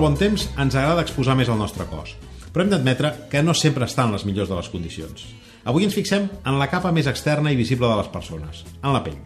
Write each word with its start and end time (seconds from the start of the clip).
Del 0.00 0.08
bon 0.08 0.16
temps 0.16 0.46
ens 0.56 0.74
agrada 0.80 1.02
exposar 1.04 1.34
més 1.36 1.50
el 1.52 1.58
nostre 1.60 1.84
cos, 1.90 2.14
però 2.54 2.64
hem 2.64 2.70
d'admetre 2.72 3.10
que 3.28 3.42
no 3.44 3.52
sempre 3.52 3.84
està 3.84 4.06
en 4.06 4.14
les 4.14 4.22
millors 4.24 4.48
de 4.48 4.56
les 4.56 4.70
condicions. 4.72 5.26
Avui 5.68 5.84
ens 5.84 5.92
fixem 5.92 6.24
en 6.40 6.56
la 6.56 6.70
capa 6.72 6.88
més 6.96 7.10
externa 7.10 7.52
i 7.52 7.58
visible 7.58 7.84
de 7.84 7.98
les 7.98 8.08
persones, 8.08 8.62
en 8.80 8.94
la 8.94 9.02
pell. 9.04 9.18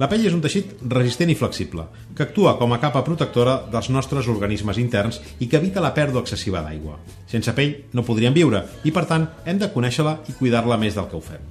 La 0.00 0.08
pell 0.08 0.24
és 0.24 0.32
un 0.32 0.40
teixit 0.40 0.72
resistent 0.94 1.28
i 1.28 1.36
flexible, 1.36 1.84
que 2.16 2.24
actua 2.24 2.54
com 2.56 2.72
a 2.72 2.80
capa 2.80 3.04
protectora 3.04 3.58
dels 3.68 3.90
nostres 3.92 4.32
organismes 4.32 4.80
interns 4.80 5.20
i 5.44 5.50
que 5.50 5.60
evita 5.60 5.84
la 5.84 5.92
pèrdua 5.92 6.24
excessiva 6.24 6.64
d'aigua. 6.64 6.96
Sense 7.28 7.52
pell 7.52 7.76
no 7.92 8.06
podríem 8.08 8.32
viure 8.32 8.64
i, 8.88 8.94
per 8.96 9.04
tant, 9.12 9.28
hem 9.44 9.60
de 9.60 9.68
conèixer-la 9.76 10.22
i 10.24 10.38
cuidar-la 10.40 10.80
més 10.80 10.96
del 10.96 11.12
que 11.12 11.20
ho 11.20 11.24
fem. 11.32 11.44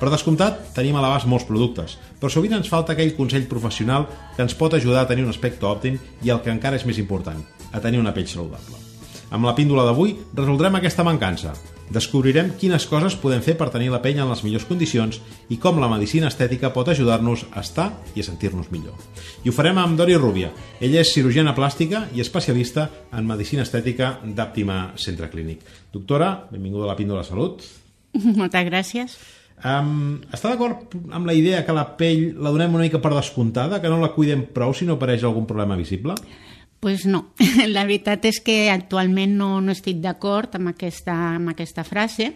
Per 0.00 0.08
descomptat, 0.08 0.62
tenim 0.72 0.96
a 0.96 1.02
l'abast 1.04 1.28
molts 1.28 1.44
productes, 1.44 1.98
però 2.16 2.30
sovint 2.32 2.54
ens 2.56 2.70
falta 2.72 2.94
aquell 2.94 3.12
consell 3.18 3.44
professional 3.50 4.06
que 4.32 4.40
ens 4.40 4.54
pot 4.56 4.72
ajudar 4.72 5.02
a 5.04 5.08
tenir 5.10 5.26
un 5.26 5.32
aspecte 5.32 5.66
òptim 5.68 5.98
i 6.24 6.30
el 6.32 6.40
que 6.40 6.48
encara 6.48 6.78
és 6.80 6.86
més 6.88 6.96
important, 7.02 7.42
a 7.68 7.82
tenir 7.84 8.00
una 8.00 8.14
pell 8.16 8.28
saludable. 8.30 8.80
Amb 9.30 9.44
la 9.44 9.52
píndola 9.54 9.84
d'avui 9.84 10.14
resoldrem 10.32 10.78
aquesta 10.78 11.04
mancança. 11.04 11.52
Descobrirem 11.92 12.54
quines 12.58 12.86
coses 12.88 13.16
podem 13.20 13.42
fer 13.44 13.56
per 13.58 13.68
tenir 13.74 13.90
la 13.92 14.00
pell 14.00 14.18
en 14.22 14.30
les 14.30 14.40
millors 14.46 14.64
condicions 14.64 15.18
i 15.52 15.58
com 15.60 15.78
la 15.82 15.90
medicina 15.90 16.30
estètica 16.32 16.70
pot 16.72 16.88
ajudar-nos 16.88 17.44
a 17.50 17.60
estar 17.60 17.90
i 18.14 18.22
a 18.22 18.26
sentir-nos 18.26 18.70
millor. 18.72 18.96
I 19.44 19.50
ho 19.50 19.54
farem 19.54 19.78
amb 19.82 19.98
Dori 19.98 20.16
Rubia. 20.16 20.48
Ella 20.80 21.02
és 21.04 21.12
cirurgiana 21.12 21.52
plàstica 21.54 22.06
i 22.14 22.24
especialista 22.24 22.88
en 23.12 23.28
medicina 23.28 23.66
estètica 23.68 24.16
d'Àptima 24.24 24.94
Centre 24.96 25.28
Clínic. 25.28 25.60
Doctora, 25.92 26.32
benvinguda 26.50 26.88
a 26.88 26.94
la 26.94 26.98
píndola 26.98 27.26
salut. 27.26 27.66
Moltes 28.40 28.66
gràcies. 28.70 29.20
Um, 29.60 30.20
està 30.32 30.54
d'acord 30.54 30.94
amb 31.12 31.28
la 31.28 31.34
idea 31.36 31.64
que 31.66 31.74
la 31.76 31.84
pell 31.98 32.30
la 32.40 32.52
donem 32.54 32.78
una 32.78 32.86
mica 32.86 33.00
per 33.02 33.12
descomptada, 33.12 33.80
que 33.82 33.90
no 33.92 34.00
la 34.00 34.14
cuidem 34.14 34.46
prou 34.54 34.72
si 34.72 34.88
no 34.88 34.96
apareix 34.96 35.26
algun 35.26 35.48
problema 35.48 35.76
visible? 35.76 36.16
pues 36.80 37.04
no, 37.04 37.34
la 37.68 37.84
veritat 37.84 38.24
és 38.24 38.40
que 38.40 38.70
actualment 38.72 39.36
no, 39.36 39.50
no 39.60 39.74
estic 39.76 40.00
d'acord 40.00 40.56
amb, 40.56 40.72
aquesta, 40.72 41.14
amb 41.36 41.52
aquesta 41.52 41.84
frase 41.84 42.32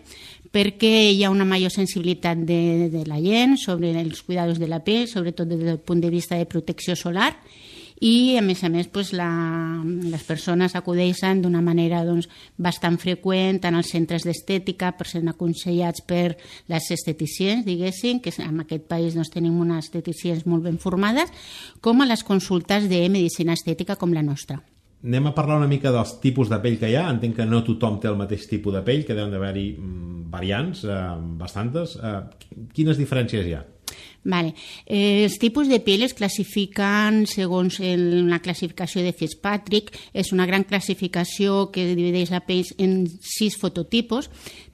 perquè 0.55 0.93
hi 1.11 1.25
ha 1.25 1.33
una 1.33 1.49
major 1.49 1.73
sensibilitat 1.73 2.45
de, 2.47 2.91
de 2.93 3.03
la 3.09 3.19
gent 3.19 3.57
sobre 3.59 3.91
els 3.99 4.21
cuidados 4.23 4.61
de 4.63 4.69
la 4.71 4.85
pell, 4.87 5.09
sobretot 5.11 5.49
des 5.51 5.65
del 5.65 5.81
punt 5.83 6.05
de 6.05 6.13
vista 6.13 6.39
de 6.39 6.47
protecció 6.47 6.95
solar 6.95 7.33
i 8.01 8.37
a 8.37 8.43
més 8.43 8.65
a 8.65 8.71
més 8.73 8.89
pues, 8.91 9.13
la, 9.15 9.29
les 9.85 10.25
persones 10.27 10.75
acudeixen 10.75 11.43
d'una 11.45 11.63
manera 11.63 12.03
doncs, 12.05 12.29
bastant 12.59 12.99
freqüent 12.99 13.61
en 13.65 13.79
els 13.79 13.93
centres 13.95 14.27
d'estètica 14.27 14.93
per 14.99 15.07
ser 15.07 15.23
aconsellats 15.29 16.03
per 16.03 16.37
les 16.69 16.91
esteticients, 16.91 17.65
diguéssim, 17.65 18.21
que 18.21 18.35
en 18.43 18.61
aquest 18.65 18.87
país 18.91 19.15
doncs, 19.15 19.31
tenim 19.31 19.61
unes 19.61 19.87
esteticients 19.87 20.47
molt 20.47 20.67
ben 20.67 20.79
formades, 20.79 21.31
com 21.81 22.03
a 22.03 22.09
les 22.11 22.25
consultes 22.25 22.89
de 22.91 23.07
medicina 23.09 23.55
estètica 23.55 23.97
com 23.97 24.13
la 24.13 24.23
nostra. 24.27 24.61
Anem 25.05 25.27
a 25.29 25.35
parlar 25.37 25.59
una 25.61 25.69
mica 25.69 25.91
dels 25.93 26.15
tipus 26.23 26.49
de 26.49 26.57
pell 26.65 26.79
que 26.81 26.89
hi 26.89 26.95
ha. 26.97 27.11
Entenc 27.13 27.37
que 27.37 27.45
no 27.45 27.61
tothom 27.67 27.99
té 28.01 28.09
el 28.09 28.17
mateix 28.17 28.47
tipus 28.49 28.73
de 28.73 28.81
pell, 28.87 29.03
que 29.05 29.13
deuen 29.13 29.35
d'haver-hi 29.35 29.67
mm, 29.77 30.23
variants, 30.33 30.81
eh, 30.89 31.01
bastantes. 31.41 31.99
Eh, 32.01 32.21
quines 32.73 32.97
diferències 32.97 33.45
hi 33.45 33.53
ha? 33.59 33.61
Vale. 34.25 34.55
Eh, 34.87 35.25
els 35.27 35.37
tipus 35.39 35.69
de 35.69 35.79
pell 35.85 36.07
es 36.07 36.15
classifiquen 36.17 37.27
segons 37.29 37.77
el, 37.85 38.23
una 38.23 38.41
classificació 38.41 39.05
de 39.05 39.13
Fitzpatrick. 39.13 39.93
És 40.17 40.33
una 40.33 40.47
gran 40.49 40.65
classificació 40.65 41.69
que 41.75 41.85
divideix 41.93 42.33
la 42.33 42.41
pell 42.47 42.65
en 42.81 43.05
sis 43.21 43.59
fototipos. 43.61 44.31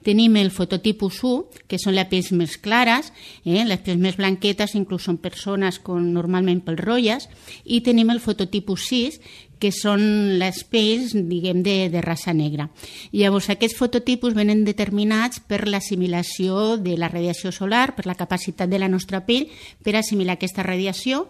Tenim 0.07 0.39
el 0.39 0.49
fototipus 0.55 1.19
1, 1.27 1.65
que 1.67 1.77
són 1.77 1.97
les 1.97 2.07
pells 2.09 2.31
més 2.33 2.55
clares, 2.57 3.11
eh? 3.43 3.61
les 3.67 3.83
pells 3.83 4.01
més 4.01 4.17
blanquetes 4.17 4.73
inclús 4.79 5.05
són 5.05 5.19
persones 5.21 5.77
con 5.83 6.07
normalment 6.15 6.63
pels 6.65 6.81
rotlles, 6.81 7.27
i 7.65 7.83
tenim 7.85 8.09
el 8.09 8.23
fototipus 8.23 8.87
6, 8.89 9.19
que 9.61 9.71
són 9.75 10.01
les 10.41 10.63
pells, 10.65 11.13
diguem, 11.13 11.61
de, 11.63 11.89
de 11.93 12.01
raça 12.01 12.33
negra. 12.33 12.67
Llavors, 13.13 13.51
aquests 13.53 13.77
fototipus 13.77 14.35
venen 14.37 14.65
determinats 14.65 15.39
per 15.45 15.67
l'assimilació 15.69 16.77
de 16.81 16.97
la 16.97 17.11
radiació 17.11 17.53
solar, 17.53 17.91
per 17.95 18.07
la 18.09 18.17
capacitat 18.17 18.71
de 18.71 18.81
la 18.81 18.89
nostra 18.89 19.21
pell 19.27 19.47
per 19.85 19.95
assimilar 19.99 20.39
aquesta 20.39 20.65
radiació 20.65 21.27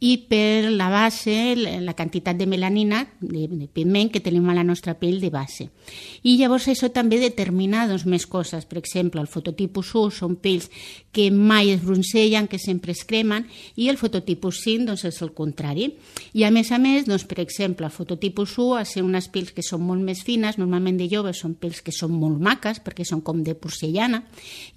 i 0.00 0.16
per 0.24 0.70
la 0.72 0.88
base, 0.88 1.52
la 1.84 1.92
quantitat 1.92 2.38
de 2.38 2.46
melanina, 2.48 3.02
de, 3.20 3.44
de 3.52 3.66
pigment 3.68 4.08
que 4.08 4.22
tenim 4.24 4.46
a 4.48 4.54
la 4.56 4.64
nostra 4.64 4.94
pell 4.96 5.18
de 5.20 5.28
base. 5.28 5.66
I 6.24 6.38
llavors 6.40 6.70
això 6.72 6.88
també 6.88 7.18
determina 7.20 7.84
doncs, 7.88 8.06
més 8.08 8.24
coses. 8.24 8.64
Per 8.64 8.78
exemple, 8.80 9.20
el 9.20 9.28
fototipus 9.28 9.92
1 9.92 10.14
són 10.16 10.38
pells 10.40 10.70
que 11.12 11.28
mai 11.30 11.74
es 11.74 11.82
broncellen, 11.84 12.48
que 12.48 12.58
sempre 12.58 12.94
es 12.96 13.04
cremen, 13.04 13.44
i 13.76 13.90
el 13.92 13.98
fototipus 14.00 14.62
5 14.64 14.88
doncs, 14.88 15.04
és 15.04 15.20
el 15.20 15.34
contrari. 15.36 15.90
I 16.32 16.46
a 16.48 16.50
més 16.50 16.72
a 16.72 16.80
més, 16.80 17.04
doncs, 17.04 17.26
per 17.28 17.42
exemple, 17.44 17.84
el 17.84 17.92
fototipus 17.92 18.56
1 18.56 18.80
ha 18.80 18.86
ser 18.88 19.04
unes 19.04 19.28
pells 19.28 19.52
que 19.52 19.66
són 19.66 19.84
molt 19.84 20.00
més 20.00 20.24
fines, 20.24 20.56
normalment 20.56 20.96
de 20.96 21.10
joves 21.12 21.44
són 21.44 21.58
pells 21.60 21.84
que 21.84 21.92
són 21.92 22.16
molt 22.16 22.40
maques, 22.40 22.80
perquè 22.80 23.04
són 23.04 23.20
com 23.20 23.44
de 23.44 23.52
porcellana, 23.52 24.22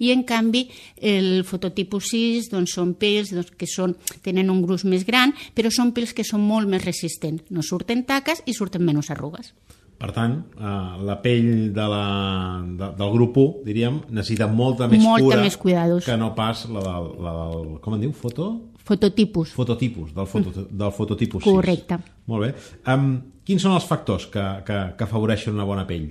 i 0.04 0.12
en 0.12 0.28
canvi 0.28 0.66
el 1.00 1.48
fototipus 1.48 2.12
6 2.12 2.52
doncs, 2.52 2.76
són 2.76 2.92
pells 3.00 3.32
doncs, 3.32 3.56
que 3.56 3.70
són, 3.70 3.96
tenen 4.20 4.52
un 4.52 4.60
gruix 4.60 4.84
més 4.84 5.00
gran 5.00 5.13
gran, 5.14 5.32
però 5.54 5.70
són 5.72 5.94
pels 5.94 6.12
que 6.16 6.26
són 6.26 6.42
molt 6.44 6.68
més 6.70 6.84
resistents. 6.84 7.46
No 7.54 7.62
surten 7.62 8.04
taques 8.08 8.42
i 8.50 8.56
surten 8.56 8.84
menys 8.84 9.12
arrugues. 9.14 9.54
Per 9.94 10.10
tant, 10.12 10.34
eh, 10.58 11.04
la 11.06 11.16
pell 11.22 11.72
de 11.72 11.84
la, 11.88 12.04
de, 12.66 12.90
del 12.98 13.12
grup 13.14 13.38
1, 13.40 13.64
diríem, 13.64 14.00
necessita 14.10 14.48
molta 14.50 14.88
més 14.90 15.02
molta 15.02 15.24
cura 15.24 15.42
més 15.44 15.56
cuidados. 15.56 16.04
que 16.04 16.16
no 16.20 16.32
pas 16.34 16.66
la 16.68 16.82
del, 16.82 17.10
la 17.24 17.34
del... 17.38 17.68
Com 17.84 17.96
en 17.96 18.02
diu? 18.02 18.12
Foto? 18.12 18.48
Fototipus. 18.84 19.54
Fototipus, 19.56 20.12
del, 20.12 20.26
foto, 20.28 20.66
del 20.68 20.92
fototipus 20.92 21.44
6. 21.46 21.54
Correcte. 21.54 21.98
Molt 22.28 22.44
bé. 22.44 22.50
Um, 22.92 23.14
quins 23.46 23.64
són 23.64 23.78
els 23.78 23.86
factors 23.88 24.26
que, 24.32 24.44
que, 24.66 24.80
que 24.98 25.06
afavoreixen 25.06 25.54
una 25.56 25.64
bona 25.68 25.86
pell? 25.88 26.10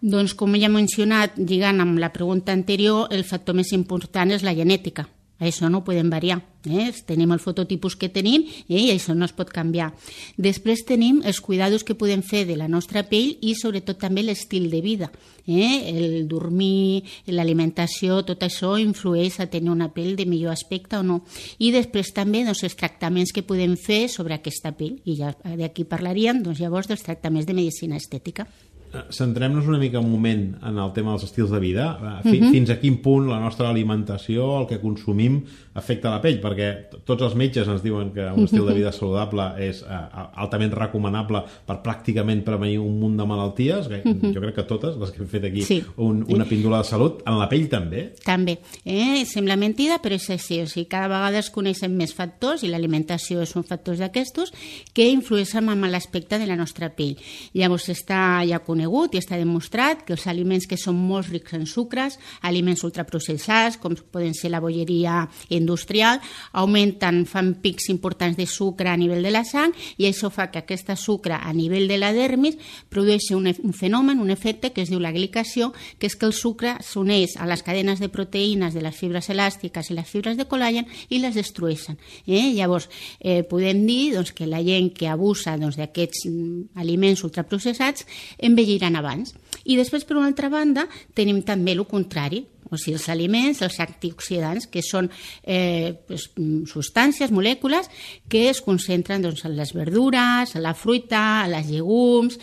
Doncs, 0.00 0.34
com 0.38 0.56
ja 0.58 0.66
he 0.66 0.72
mencionat, 0.72 1.38
lligant 1.38 1.82
amb 1.84 2.00
la 2.02 2.10
pregunta 2.14 2.54
anterior, 2.54 3.06
el 3.14 3.26
factor 3.28 3.54
més 3.58 3.70
important 3.76 4.34
és 4.34 4.46
la 4.46 4.56
genètica. 4.56 5.06
Això 5.38 5.70
no 5.70 5.82
ho 5.82 5.86
podem 5.86 6.10
variar. 6.10 6.40
Eh? 6.68 6.92
Tenim 7.06 7.32
el 7.32 7.42
fototipus 7.42 7.96
que 7.96 8.10
tenim 8.12 8.44
eh? 8.68 8.78
i 8.78 8.90
això 8.92 9.14
no 9.16 9.26
es 9.26 9.34
pot 9.36 9.50
canviar. 9.54 9.90
Després 10.36 10.84
tenim 10.88 11.22
els 11.24 11.40
cuidados 11.40 11.84
que 11.84 11.96
podem 11.98 12.22
fer 12.22 12.44
de 12.48 12.56
la 12.60 12.68
nostra 12.68 13.04
pell 13.08 13.34
i 13.40 13.54
sobretot 13.58 13.98
també 13.98 14.22
l'estil 14.22 14.70
de 14.70 14.82
vida. 14.84 15.10
Eh? 15.48 15.88
El 15.90 16.28
dormir, 16.28 17.04
l'alimentació, 17.26 18.20
tot 18.28 18.44
això 18.44 18.76
influeix 18.80 19.40
a 19.40 19.48
tenir 19.48 19.72
una 19.72 19.90
pell 19.94 20.14
de 20.18 20.28
millor 20.28 20.52
aspecte 20.52 21.00
o 21.00 21.02
no. 21.02 21.22
I 21.58 21.72
després 21.72 22.12
també 22.14 22.44
doncs, 22.44 22.64
els 22.68 22.76
tractaments 22.78 23.32
que 23.32 23.46
podem 23.46 23.76
fer 23.80 24.06
sobre 24.12 24.36
aquesta 24.36 24.74
pell. 24.76 24.98
I 25.08 25.18
ja 25.22 25.34
d'aquí 25.58 25.88
parlaríem 25.88 26.42
doncs, 26.44 26.60
llavors 26.60 26.90
dels 26.90 27.04
tractaments 27.04 27.48
de 27.48 27.56
medicina 27.56 27.96
estètica. 27.96 28.48
Eh, 28.88 29.02
centrem-nos 29.12 29.66
una 29.68 29.76
mica 29.76 30.00
un 30.00 30.08
moment 30.10 30.54
en 30.64 30.78
el 30.80 30.92
tema 30.96 31.12
dels 31.12 31.26
estils 31.26 31.50
de 31.52 31.60
vida. 31.60 31.88
Eh, 31.92 32.22
fi, 32.22 32.28
uh 32.28 32.40
mhm. 32.40 32.48
-huh. 32.48 32.52
Fins 32.52 32.70
a 32.70 32.80
quin 32.80 33.02
punt 33.02 33.28
la 33.28 33.40
nostra 33.40 33.68
alimentació, 33.68 34.60
el 34.60 34.66
que 34.66 34.80
consumim, 34.80 35.44
afecta 35.78 36.12
la 36.12 36.20
pell? 36.22 36.40
Perquè 36.42 36.68
tots 37.06 37.24
els 37.24 37.36
metges 37.38 37.68
ens 37.70 37.82
diuen 37.84 38.10
que 38.14 38.26
un 38.28 38.46
estil 38.46 38.66
de 38.68 38.76
vida 38.76 38.92
saludable 38.94 39.48
és 39.64 39.80
uh, 39.86 40.28
altament 40.42 40.74
recomanable 40.74 41.42
per 41.66 41.78
pràcticament 41.84 42.44
prevenir 42.46 42.78
un 42.82 42.98
munt 43.00 43.16
de 43.18 43.26
malalties. 43.28 43.88
Que 43.90 44.02
mhm. 44.04 44.34
Jo 44.34 44.42
crec 44.44 44.58
que 44.58 44.66
totes, 44.68 44.98
les 45.00 45.14
que 45.14 45.22
hem 45.22 45.30
fet 45.30 45.48
aquí, 45.48 45.64
sí. 45.66 45.80
un, 45.96 46.24
una 46.28 46.46
píndola 46.48 46.82
de 46.82 46.90
salut. 46.90 47.22
En 47.28 47.38
la 47.40 47.48
pell 47.50 47.68
també? 47.70 48.08
També. 48.24 48.58
Eh? 48.84 49.24
Sembla 49.28 49.58
mentida, 49.60 50.00
però 50.02 50.18
és 50.18 50.28
així. 50.34 50.60
O 50.64 50.68
sigui, 50.70 50.88
cada 50.90 51.10
vegada 51.12 51.40
es 51.42 51.50
coneixen 51.54 51.94
més 51.96 52.14
factors 52.16 52.64
i 52.64 52.72
l'alimentació 52.72 53.42
és 53.44 53.54
un 53.58 53.66
factor 53.66 53.98
d'aquestos 53.98 54.52
que 54.94 55.08
influeixen 55.08 55.68
en 55.68 55.86
l'aspecte 55.92 56.38
de 56.38 56.46
la 56.48 56.56
nostra 56.56 56.90
pell. 56.94 57.16
Llavors 57.56 57.88
està 57.92 58.42
ja 58.48 58.60
conegut 58.64 59.14
i 59.14 59.22
està 59.22 59.38
demostrat 59.40 60.04
que 60.06 60.14
els 60.16 60.26
aliments 60.30 60.66
que 60.68 60.78
són 60.80 60.98
molt 60.98 61.30
rics 61.32 61.54
en 61.56 61.66
sucres, 61.68 62.18
aliments 62.42 62.84
ultraprocessats, 62.86 63.78
com 63.80 63.96
poden 64.12 64.34
ser 64.36 64.52
la 64.52 64.62
bolleria 64.64 65.22
industrial, 65.68 66.22
augmenten, 66.52 67.26
fan 67.28 67.52
pics 67.60 67.90
importants 67.92 68.36
de 68.40 68.46
sucre 68.48 68.88
a 68.88 68.96
nivell 68.96 69.22
de 69.22 69.32
la 69.34 69.44
sang 69.44 69.74
i 70.00 70.08
això 70.08 70.32
fa 70.32 70.48
que 70.50 70.62
aquesta 70.64 70.96
sucre 70.96 71.36
a 71.36 71.52
nivell 71.52 71.88
de 71.90 71.98
la 72.00 72.14
dermis 72.16 72.56
produeixi 72.88 73.36
un, 73.36 73.46
un 73.46 73.74
fenomen, 73.76 74.20
un 74.20 74.32
efecte 74.32 74.72
que 74.72 74.82
es 74.82 74.88
diu 74.88 75.00
la 75.00 75.12
glicació, 75.12 75.72
que 75.98 76.08
és 76.08 76.16
que 76.16 76.26
el 76.26 76.32
sucre 76.32 76.78
s'uneix 76.84 77.36
a 77.36 77.46
les 77.50 77.62
cadenes 77.62 78.00
de 78.00 78.08
proteïnes 78.08 78.74
de 78.74 78.82
les 78.84 78.96
fibres 78.96 79.28
elàstiques 79.28 79.90
i 79.90 79.98
les 79.98 80.08
fibres 80.08 80.38
de 80.40 80.48
col·làgen 80.48 80.88
i 81.12 81.20
les 81.20 81.36
destrueixen. 81.36 81.98
Eh? 82.26 82.54
Llavors, 82.56 82.88
eh, 83.20 83.42
podem 83.44 83.84
dir 83.86 84.14
doncs, 84.16 84.32
que 84.32 84.48
la 84.48 84.62
gent 84.64 84.92
que 84.96 85.10
abusa 85.10 85.58
doncs, 85.60 85.76
d'aquests 85.76 86.24
doncs, 86.24 86.72
aliments 86.78 87.24
ultraprocessats 87.26 88.06
envelliran 88.38 88.96
abans. 88.96 89.34
I 89.68 89.76
després, 89.76 90.06
per 90.08 90.16
una 90.16 90.30
altra 90.30 90.48
banda, 90.48 90.86
tenim 91.14 91.42
també 91.44 91.74
el 91.76 91.84
contrari, 91.88 92.46
o 92.70 92.78
sigui, 92.78 92.96
els 92.98 93.08
aliments, 93.12 93.62
els 93.64 93.78
antioxidants, 93.80 94.68
que 94.70 94.82
són 94.84 95.10
eh, 95.42 95.94
pues, 96.08 96.28
substàncies, 96.70 97.32
molècules, 97.34 97.88
que 98.28 98.48
es 98.50 98.62
concentren 98.64 99.22
doncs, 99.24 99.44
en 99.48 99.56
les 99.56 99.72
verdures, 99.76 100.54
en 100.54 100.64
la 100.64 100.74
fruita, 100.74 101.44
en 101.46 101.54
les 101.56 101.68
llegums, 101.70 102.38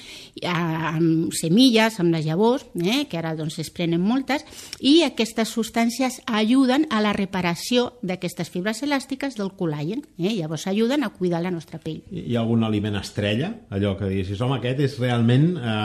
amb 0.49 1.33
semilles, 1.35 1.99
amb 1.99 2.13
les 2.15 2.25
llavors, 2.25 2.65
eh, 2.81 3.05
que 3.09 3.19
ara 3.19 3.35
doncs, 3.37 3.59
es 3.61 3.71
prenen 3.73 4.01
moltes, 4.01 4.45
i 4.79 5.01
aquestes 5.05 5.51
substàncies 5.55 6.21
ajuden 6.25 6.87
a 6.89 7.01
la 7.03 7.13
reparació 7.15 7.91
d'aquestes 8.05 8.49
fibres 8.51 8.81
elàstiques 8.85 9.37
del 9.37 9.53
col·làgen. 9.57 10.03
Eh? 10.17 10.33
Llavors 10.35 10.67
ajuden 10.71 11.05
a 11.05 11.11
cuidar 11.13 11.41
la 11.43 11.53
nostra 11.53 11.79
pell. 11.79 12.01
Hi 12.11 12.35
ha 12.35 12.43
algun 12.43 12.65
aliment 12.67 12.97
estrella? 12.99 13.51
Allò 13.75 13.95
que 13.99 14.09
diguessis, 14.11 14.41
home, 14.41 14.59
aquest 14.59 14.81
és 14.85 14.97
realment 15.01 15.51
eh, 15.57 15.75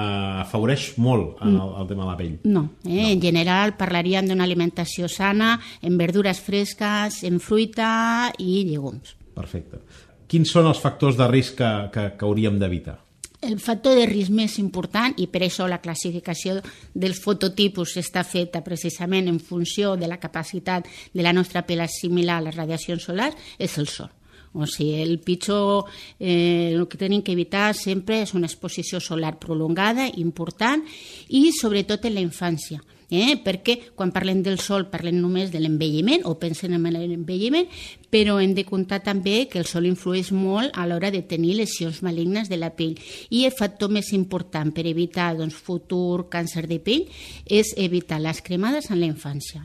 afavoreix 0.45 0.91
molt 1.03 1.41
en 1.45 1.57
el, 1.57 1.75
el 1.83 1.91
tema 1.91 2.07
de 2.07 2.11
la 2.11 2.19
pell. 2.19 2.37
No, 2.45 2.65
eh? 2.85 2.95
no. 2.95 3.09
en 3.11 3.23
general 3.23 3.77
parlaríem 3.81 4.30
d'una 4.31 4.47
alimentació 4.47 5.11
sana, 5.11 5.56
en 5.82 5.99
verdures 6.00 6.41
fresques, 6.41 7.23
en 7.29 7.38
fruita 7.43 8.32
i 8.38 8.65
llegums. 8.71 9.17
Perfecte. 9.37 9.82
Quins 10.31 10.50
són 10.55 10.69
els 10.71 10.79
factors 10.79 11.17
de 11.19 11.27
risc 11.27 11.59
que, 11.59 11.71
que, 11.91 12.11
que 12.17 12.27
hauríem 12.27 12.59
d'evitar? 12.61 13.00
El 13.41 13.56
factor 13.59 13.97
de 13.97 14.05
risc 14.05 14.31
més 14.37 14.59
important, 14.61 15.15
i 15.17 15.25
per 15.32 15.41
això 15.47 15.65
la 15.67 15.81
classificació 15.81 16.59
dels 16.93 17.23
fototipus 17.25 17.97
està 17.97 18.21
feta 18.23 18.61
precisament 18.61 19.31
en 19.32 19.38
funció 19.41 19.94
de 19.97 20.11
la 20.11 20.21
capacitat 20.21 20.87
de 21.15 21.25
la 21.25 21.32
nostra 21.32 21.65
pell 21.65 21.81
assimilar 21.81 22.37
a 22.37 22.44
les 22.47 22.59
radiacions 22.59 23.09
solars, 23.09 23.37
és 23.59 23.79
el 23.81 23.88
sol. 23.88 24.11
O 24.53 24.67
sigui, 24.67 25.00
el 25.00 25.21
pitjor, 25.25 25.87
eh, 26.19 26.75
el 26.75 26.87
que 26.87 26.99
tenim 26.99 27.23
que 27.23 27.32
evitar 27.32 27.73
sempre 27.75 28.21
és 28.27 28.35
una 28.35 28.50
exposició 28.50 29.00
solar 29.00 29.38
prolongada, 29.38 30.11
important, 30.21 30.85
i 31.29 31.49
sobretot 31.56 32.05
en 32.05 32.19
la 32.19 32.27
infància 32.27 32.82
eh? 33.11 33.37
perquè 33.43 33.79
quan 33.95 34.15
parlem 34.15 34.43
del 34.47 34.59
sol 34.62 34.89
parlem 34.91 35.19
només 35.21 35.53
de 35.53 35.61
l'envelliment 35.61 36.25
o 36.25 36.37
pensen 36.41 36.75
en 36.77 36.87
l'envelliment, 36.87 37.69
però 38.11 38.41
hem 38.43 38.55
de 38.55 38.67
comptar 38.67 39.01
també 39.07 39.47
que 39.51 39.61
el 39.62 39.69
sol 39.71 39.87
influeix 39.87 40.33
molt 40.35 40.75
a 40.75 40.87
l'hora 40.91 41.12
de 41.15 41.23
tenir 41.23 41.55
lesions 41.61 42.03
malignes 42.03 42.51
de 42.51 42.59
la 42.59 42.73
pell 42.75 42.99
i 43.31 43.45
el 43.47 43.55
factor 43.57 43.91
més 43.91 44.12
important 44.17 44.75
per 44.75 44.87
evitar 44.91 45.31
doncs, 45.39 45.55
futur 45.55 46.27
càncer 46.33 46.67
de 46.71 46.81
pell 46.83 47.07
és 47.47 47.73
evitar 47.79 48.21
les 48.21 48.43
cremades 48.43 48.91
en 48.91 49.01
la 49.01 49.09
infància. 49.09 49.62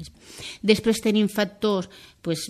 Després 0.62 1.01
tenim 1.01 1.27
factors 1.31 1.89
pues, 2.21 2.47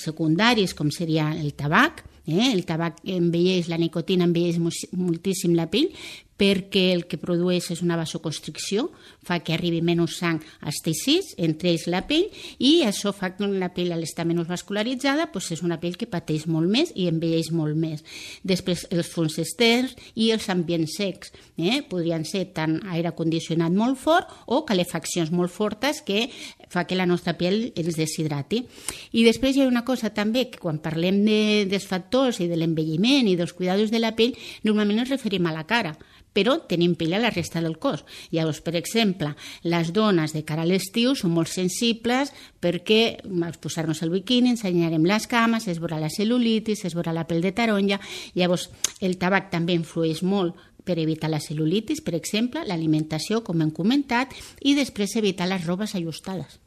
secundaris 0.00 0.74
com 0.74 0.90
seria 0.92 1.30
el 1.36 1.54
tabac, 1.56 2.04
eh? 2.26 2.52
el 2.52 2.64
tabac 2.64 3.00
envelleix, 3.04 3.68
la 3.68 3.80
nicotina 3.80 4.26
envelleix 4.28 4.60
moltíssim 4.92 5.54
la 5.56 5.68
pell, 5.72 5.90
perquè 6.36 6.88
el 6.92 7.04
que 7.06 7.18
produeix 7.20 7.70
és 7.70 7.82
una 7.84 7.96
vasoconstricció, 7.96 8.88
fa 9.24 9.38
que 9.44 9.54
arribi 9.54 9.80
menys 9.86 10.18
sang 10.18 10.40
als 10.66 10.80
teixits, 10.82 11.34
entre 11.38 11.70
ells 11.70 11.86
la 11.90 12.02
pell, 12.08 12.26
i 12.58 12.82
això 12.86 13.14
fa 13.14 13.32
que 13.36 13.46
la 13.46 13.70
pell, 13.74 13.94
estar 14.02 14.26
menys 14.26 14.50
vascularitzada, 14.50 14.93
doncs 15.00 15.50
és 15.54 15.62
una 15.62 15.78
pell 15.80 15.96
que 15.96 16.08
pateix 16.10 16.46
molt 16.46 16.70
més 16.70 16.92
i 16.94 17.08
envelleix 17.10 17.50
molt 17.52 17.76
més. 17.76 18.04
Després, 18.42 18.86
els 18.90 19.08
fons 19.10 19.38
externs 19.38 19.94
i 20.14 20.30
els 20.34 20.48
ambients 20.52 20.96
secs. 20.98 21.32
Eh? 21.56 21.82
Podrien 21.88 22.24
ser 22.24 22.46
tant 22.54 22.80
aire 22.92 23.14
condicionat 23.16 23.72
molt 23.72 23.98
fort 23.98 24.30
o 24.46 24.64
calefaccions 24.64 25.30
molt 25.30 25.52
fortes 25.52 26.02
que 26.02 26.28
fa 26.68 26.84
que 26.84 26.96
la 26.98 27.06
nostra 27.06 27.36
pell 27.38 27.72
es 27.76 27.94
deshidrati. 27.98 28.64
I 29.12 29.24
després 29.26 29.56
hi 29.56 29.62
ha 29.62 29.70
una 29.70 29.84
cosa 29.84 30.10
també, 30.14 30.48
que 30.50 30.58
quan 30.62 30.80
parlem 30.82 31.22
de, 31.26 31.38
dels 31.70 31.86
factors 31.86 32.40
i 32.40 32.48
de 32.50 32.58
l'envelliment 32.58 33.28
i 33.30 33.36
dels 33.38 33.54
cuidados 33.54 33.92
de 33.94 34.02
la 34.02 34.14
pell, 34.16 34.34
normalment 34.64 35.04
ens 35.04 35.14
referim 35.14 35.46
a 35.46 35.54
la 35.54 35.66
cara 35.68 35.94
però 36.34 36.58
tenim 36.68 36.96
pell 36.98 37.14
a 37.14 37.22
la 37.22 37.30
resta 37.32 37.62
del 37.62 37.78
cos. 37.78 38.02
Llavors, 38.34 38.60
per 38.60 38.74
exemple, 38.76 39.32
les 39.62 39.92
dones 39.94 40.34
de 40.34 40.42
cara 40.44 40.66
a 40.66 40.68
l'estiu 40.68 41.14
són 41.16 41.32
molt 41.36 41.48
sensibles 41.52 42.34
perquè 42.60 43.00
al 43.22 43.56
posar-nos 43.62 44.02
el 44.02 44.12
biquini 44.12 44.52
ens 44.52 44.66
allarem 44.66 45.06
les 45.06 45.28
cames, 45.30 45.68
es 45.70 45.80
veurà 45.80 46.00
la 46.02 46.12
cel·lulitis, 46.12 46.84
es 46.84 46.98
veurà 46.98 47.14
la 47.14 47.26
pell 47.30 47.44
de 47.44 47.54
taronja. 47.54 48.00
Llavors, 48.34 48.68
el 49.00 49.16
tabac 49.16 49.50
també 49.54 49.78
influeix 49.78 50.24
molt 50.26 50.58
per 50.84 50.98
evitar 51.00 51.30
la 51.32 51.40
cel·lulitis, 51.40 52.02
per 52.04 52.14
exemple, 52.18 52.66
l'alimentació, 52.68 53.40
com 53.46 53.62
hem 53.64 53.72
comentat, 53.72 54.34
i 54.60 54.76
després 54.76 55.16
evitar 55.16 55.48
les 55.48 55.64
robes 55.64 55.94
ajustades. 55.96 56.60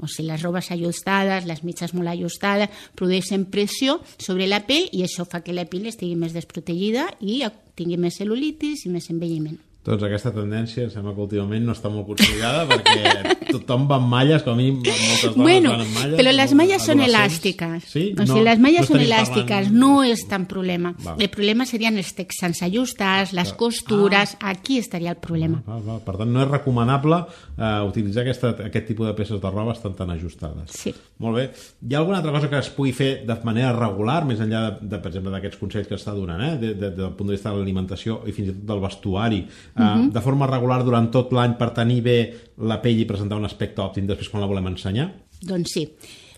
O 0.00 0.08
sigui, 0.08 0.28
les 0.30 0.42
robes 0.42 0.70
ajustades, 0.72 1.46
les 1.48 1.64
mitges 1.64 1.94
molt 1.94 2.12
ajustades, 2.12 2.72
produeixen 2.96 3.46
pressió 3.52 4.00
sobre 4.16 4.48
la 4.48 4.64
pell 4.66 4.88
i 4.96 5.04
això 5.06 5.28
fa 5.28 5.44
que 5.44 5.56
la 5.56 5.68
pell 5.70 5.88
estigui 5.92 6.16
més 6.16 6.36
desprotegida 6.36 7.10
i 7.20 7.42
tingui 7.76 8.00
més 8.00 8.18
cel·lulitis 8.20 8.86
i 8.86 8.92
més 8.92 9.10
envelliment. 9.12 9.58
Doncs 9.80 10.02
aquesta 10.04 10.28
tendència 10.34 10.84
em 10.84 10.90
sembla 10.92 11.14
que 11.16 11.22
últimament 11.24 11.64
no 11.64 11.72
està 11.72 11.88
molt 11.88 12.04
consolidada 12.10 12.66
perquè 12.68 13.36
tothom 13.54 13.86
va 13.88 13.96
amb 13.96 14.10
malles, 14.12 14.42
com 14.44 14.52
a 14.52 14.58
mi 14.58 14.66
moltes 14.74 15.22
dones 15.32 15.38
bueno, 15.40 15.70
van 15.72 15.84
amb 15.86 15.94
malles. 15.96 16.16
però 16.20 16.34
les 16.34 16.52
malles 16.58 16.84
són 16.84 17.00
elàstiques. 17.06 17.86
Sí? 17.88 18.02
O 18.12 18.26
sigui, 18.26 18.28
no, 18.28 18.42
les 18.44 18.60
malles 18.60 18.84
no 18.84 18.90
són 18.90 19.04
elàstiques, 19.06 19.70
parlant... 19.70 19.78
no 19.80 19.92
és 20.04 20.24
tan 20.28 20.44
problema. 20.50 20.92
Va. 21.00 21.14
El 21.16 21.30
problema 21.32 21.64
serien 21.68 21.96
els 21.96 22.12
texans 22.18 22.60
ajustats, 22.66 23.32
les 23.36 23.54
costures, 23.56 24.34
ah. 24.36 24.52
aquí 24.52 24.76
estaria 24.82 25.14
el 25.14 25.20
problema. 25.22 25.62
Va, 25.64 25.80
va. 25.86 25.96
Per 26.04 26.16
tant, 26.20 26.28
no 26.28 26.44
és 26.44 26.50
recomanable 26.50 27.22
eh, 27.24 27.72
utilitzar 27.88 28.26
aquesta, 28.26 28.52
aquest 28.68 28.90
tipus 28.92 29.08
de 29.08 29.14
peces 29.16 29.40
de 29.40 29.54
roba 29.54 29.72
estan 29.78 29.96
tan 29.96 30.12
ajustades. 30.12 30.76
Sí. 30.76 30.92
Molt 31.24 31.40
bé. 31.40 31.46
Hi 31.88 31.96
ha 31.96 32.02
alguna 32.04 32.20
altra 32.20 32.36
cosa 32.36 32.52
que 32.52 32.60
es 32.60 32.68
pugui 32.76 32.92
fer 32.96 33.10
de 33.24 33.38
manera 33.48 33.72
regular, 33.76 34.20
més 34.28 34.44
enllà, 34.44 34.62
de, 34.76 34.92
de 34.92 35.00
per 35.00 35.14
exemple, 35.14 35.32
d'aquests 35.34 35.60
consells 35.60 35.88
que 35.88 35.96
està 35.96 36.12
donant, 36.16 36.44
eh? 36.44 36.54
de, 36.60 36.74
de, 36.76 36.92
del 37.00 37.16
punt 37.16 37.32
de 37.32 37.38
vista 37.38 37.48
de 37.48 37.60
l'alimentació 37.60 38.20
i 38.28 38.36
fins 38.36 38.52
i 38.52 38.54
tot 38.54 38.68
del 38.74 38.84
vestuari, 38.84 39.42
uh 39.74 39.82
-huh. 39.82 40.10
de 40.12 40.20
forma 40.20 40.46
regular 40.46 40.84
durant 40.84 41.10
tot 41.10 41.32
l'any 41.32 41.56
per 41.58 41.70
tenir 41.74 42.02
bé 42.02 42.34
la 42.58 42.80
pell 42.82 42.98
i 43.00 43.04
presentar 43.04 43.38
un 43.38 43.44
aspecte 43.44 43.82
òptim 43.82 44.06
després 44.06 44.28
quan 44.28 44.40
la 44.40 44.46
volem 44.46 44.66
ensenyar? 44.66 45.12
Doncs 45.42 45.72
sí. 45.72 45.88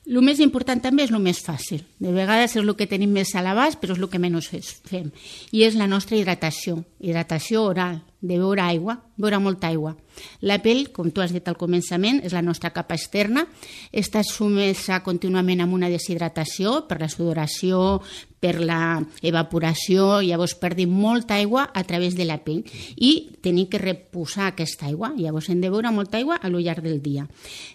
El 0.06 0.22
més 0.22 0.40
important 0.40 0.80
també 0.82 1.04
és 1.04 1.10
el 1.10 1.20
més 1.22 1.38
fàcil. 1.38 1.84
De 1.98 2.10
vegades 2.10 2.56
és 2.56 2.62
el 2.62 2.74
que 2.74 2.88
tenim 2.90 3.10
més 3.10 3.34
a 3.34 3.42
l'abast, 3.42 3.78
però 3.80 3.92
és 3.92 3.98
el 3.98 4.08
que 4.08 4.18
menys 4.18 4.48
fem. 4.84 5.12
I 5.52 5.62
és 5.62 5.74
la 5.74 5.86
nostra 5.86 6.16
hidratació. 6.16 6.84
Hidratació 6.98 7.62
oral, 7.62 8.02
de 8.22 8.38
beure 8.38 8.62
aigua, 8.62 9.00
beure 9.18 9.38
molta 9.42 9.68
aigua. 9.68 9.96
La 10.40 10.60
pell, 10.62 10.86
com 10.94 11.10
tu 11.10 11.20
has 11.20 11.32
dit 11.34 11.46
al 11.48 11.58
començament, 11.58 12.20
és 12.22 12.32
la 12.32 12.42
nostra 12.44 12.70
capa 12.70 12.94
externa, 12.94 13.46
està 13.90 14.22
sumesa 14.24 15.02
contínuament 15.02 15.64
amb 15.64 15.74
una 15.74 15.90
deshidratació 15.90 16.84
per 16.88 17.00
la 17.02 17.10
sudoració, 17.10 18.00
per 18.42 18.58
la 18.58 18.98
evaporació, 19.22 20.20
llavors 20.26 20.56
perdim 20.58 20.90
molta 20.90 21.36
aigua 21.38 21.68
a 21.72 21.84
través 21.86 22.16
de 22.18 22.26
la 22.26 22.40
pell 22.42 22.64
i 22.98 23.38
tenim 23.42 23.68
que 23.70 23.78
reposar 23.78 24.48
aquesta 24.50 24.88
aigua, 24.90 25.12
llavors 25.14 25.46
hem 25.52 25.62
de 25.62 25.70
beure 25.70 25.92
molta 25.94 26.18
aigua 26.18 26.40
a 26.42 26.50
llarg 26.50 26.82
del 26.82 26.98
dia. 27.02 27.28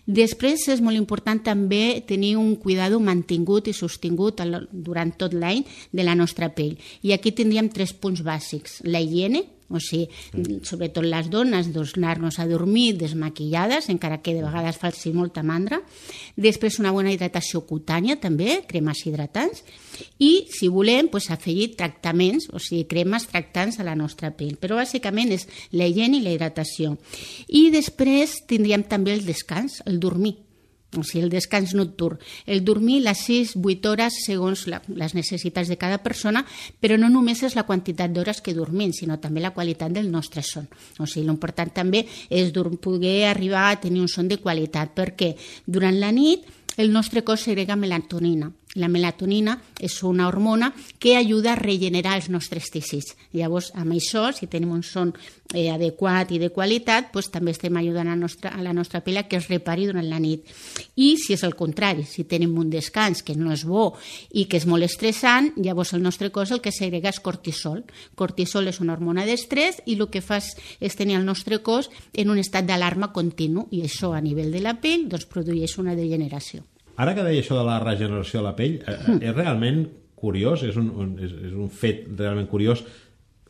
Després 0.05 0.67
és 0.75 0.83
molt 0.83 0.99
important 0.99 1.39
també 1.43 2.03
tenir 2.07 2.35
un 2.35 2.55
cuidado 2.59 2.99
mantingut 2.99 3.71
i 3.71 3.73
sostingut 3.73 4.43
durant 4.71 5.15
tot 5.15 5.33
l'any 5.33 5.63
de 5.91 6.03
la 6.03 6.15
nostra 6.15 6.51
pell. 6.51 6.75
I 7.01 7.15
aquí 7.15 7.31
tindríem 7.31 7.71
tres 7.71 7.93
punts 7.95 8.21
bàsics. 8.23 8.81
La 8.83 8.99
higiene, 8.99 9.45
o 9.69 9.81
sigui, 9.83 10.07
sobretot 10.63 11.05
les 11.05 11.27
dones, 11.31 11.71
doncs, 11.75 11.95
anar-nos 11.97 12.39
a 12.39 12.47
dormir 12.47 12.93
desmaquillades, 13.01 13.89
encara 13.91 14.21
que 14.23 14.35
de 14.37 14.45
vegades 14.45 14.79
faci 14.79 15.11
molta 15.15 15.43
mandra. 15.43 15.81
Després 16.35 16.79
una 16.79 16.93
bona 16.95 17.11
hidratació 17.11 17.65
cutània, 17.67 18.17
també, 18.21 18.61
cremes 18.67 19.03
hidratants. 19.05 19.63
I, 20.23 20.47
si 20.53 20.71
volem, 20.71 21.11
doncs, 21.11 21.29
afegir 21.35 21.73
tractaments, 21.75 22.49
o 22.53 22.63
sigui, 22.63 22.85
cremes 22.87 23.27
tractants 23.27 23.81
a 23.81 23.87
la 23.87 23.97
nostra 23.99 24.31
pell. 24.31 24.55
Però, 24.61 24.79
bàsicament, 24.79 25.35
és 25.35 25.47
la 25.75 25.89
higiene 25.89 26.21
i 26.21 26.25
la 26.25 26.35
hidratació. 26.35 26.95
I 27.47 27.67
després 27.75 28.41
tindríem 28.47 28.87
també 28.87 29.17
el 29.17 29.25
descans, 29.27 29.81
el 29.85 29.99
dormir 29.99 30.37
o 30.99 31.05
sigui, 31.07 31.23
el 31.25 31.31
descans 31.33 31.73
nocturn, 31.77 32.19
el 32.45 32.63
dormir 32.65 33.01
les 33.05 33.23
6-8 33.27 33.91
hores 33.91 34.19
segons 34.25 34.65
la, 34.71 34.81
les 34.87 35.15
necessitats 35.17 35.69
de 35.69 35.77
cada 35.77 36.01
persona, 36.03 36.45
però 36.79 36.97
no 36.97 37.09
només 37.13 37.43
és 37.43 37.55
la 37.57 37.65
quantitat 37.67 38.13
d'hores 38.13 38.41
que 38.41 38.55
dormim, 38.57 38.93
sinó 38.93 39.19
també 39.21 39.41
la 39.43 39.53
qualitat 39.55 39.93
del 39.93 40.11
nostre 40.11 40.43
son. 40.43 40.67
O 40.99 41.05
sigui, 41.05 41.25
l'important 41.27 41.73
també 41.73 42.05
és 42.29 42.53
poder 42.81 43.17
arribar 43.29 43.69
a 43.71 43.81
tenir 43.81 44.01
un 44.01 44.11
son 44.11 44.27
de 44.27 44.41
qualitat, 44.41 44.93
perquè 44.97 45.33
durant 45.65 45.97
la 45.99 46.11
nit 46.11 46.45
el 46.77 46.91
nostre 46.93 47.23
cos 47.25 47.41
segrega 47.47 47.75
melatonina 47.75 48.51
La 48.77 48.89
melatonina 48.91 49.57
és 49.81 49.95
una 50.05 50.27
hormona 50.27 50.71
que 50.99 51.15
ajuda 51.17 51.53
a 51.53 51.59
regenerar 51.59 52.17
els 52.17 52.29
nostres 52.29 52.69
teixits. 52.73 53.15
Llavors, 53.33 53.71
amb 53.75 53.95
això, 53.95 54.27
si 54.33 54.47
tenim 54.47 54.71
un 54.75 54.83
son 54.85 55.13
eh, 55.53 55.69
adequat 55.71 56.31
i 56.31 56.39
de 56.41 56.49
qualitat, 56.53 57.09
doncs, 57.13 57.31
també 57.33 57.53
estem 57.55 57.75
ajudant 57.79 58.11
a, 58.11 58.15
nostra, 58.19 58.51
a 58.53 58.61
la 58.61 58.73
nostra 58.75 59.01
pell 59.05 59.19
que 59.27 59.39
es 59.39 59.49
repari 59.49 59.87
durant 59.89 60.07
la 60.07 60.19
nit. 60.21 60.45
I 60.95 61.15
si 61.21 61.33
és 61.33 61.43
el 61.47 61.55
contrari, 61.57 62.05
si 62.05 62.27
tenim 62.29 62.53
un 62.57 62.69
descans 62.69 63.23
que 63.25 63.35
no 63.35 63.51
és 63.55 63.65
bo 63.65 63.89
i 64.33 64.45
que 64.45 64.61
és 64.61 64.67
molt 64.69 64.85
estressant, 64.85 65.51
llavors 65.57 65.93
el 65.97 66.05
nostre 66.05 66.31
cos 66.31 66.53
el 66.53 66.61
que 66.61 66.75
segrega 66.75 67.09
és 67.13 67.21
cortisol. 67.23 67.83
Cortisol 68.15 68.69
és 68.69 68.81
una 68.83 68.93
hormona 68.93 69.25
d'estrès 69.25 69.81
i 69.85 69.97
el 69.97 70.07
que 70.13 70.21
fa 70.21 70.37
és 70.37 70.95
tenir 70.95 71.17
el 71.17 71.25
nostre 71.25 71.63
cos 71.65 71.89
en 72.13 72.29
un 72.29 72.37
estat 72.37 72.67
d'alarma 72.67 73.13
continu 73.13 73.67
i 73.71 73.81
això 73.87 74.13
a 74.13 74.21
nivell 74.21 74.53
de 74.53 74.61
la 74.61 74.77
pell 74.81 75.07
doncs, 75.09 75.25
produeix 75.25 75.79
una 75.81 75.95
degeneració. 75.97 76.65
Ara 76.97 77.13
que 77.13 77.25
deia 77.25 77.43
això 77.43 77.57
de 77.59 77.65
la 77.67 77.77
regeneració 77.83 78.41
de 78.41 78.45
la 78.47 78.55
pell, 78.57 78.79
eh, 78.81 78.95
eh, 78.97 79.17
és 79.29 79.35
realment 79.35 79.83
curiós, 80.17 80.63
és 80.65 80.77
un, 80.81 80.89
un, 80.89 81.11
és, 81.21 81.33
és 81.49 81.53
un 81.53 81.69
fet 81.69 82.07
realment 82.17 82.49
curiós 82.49 82.81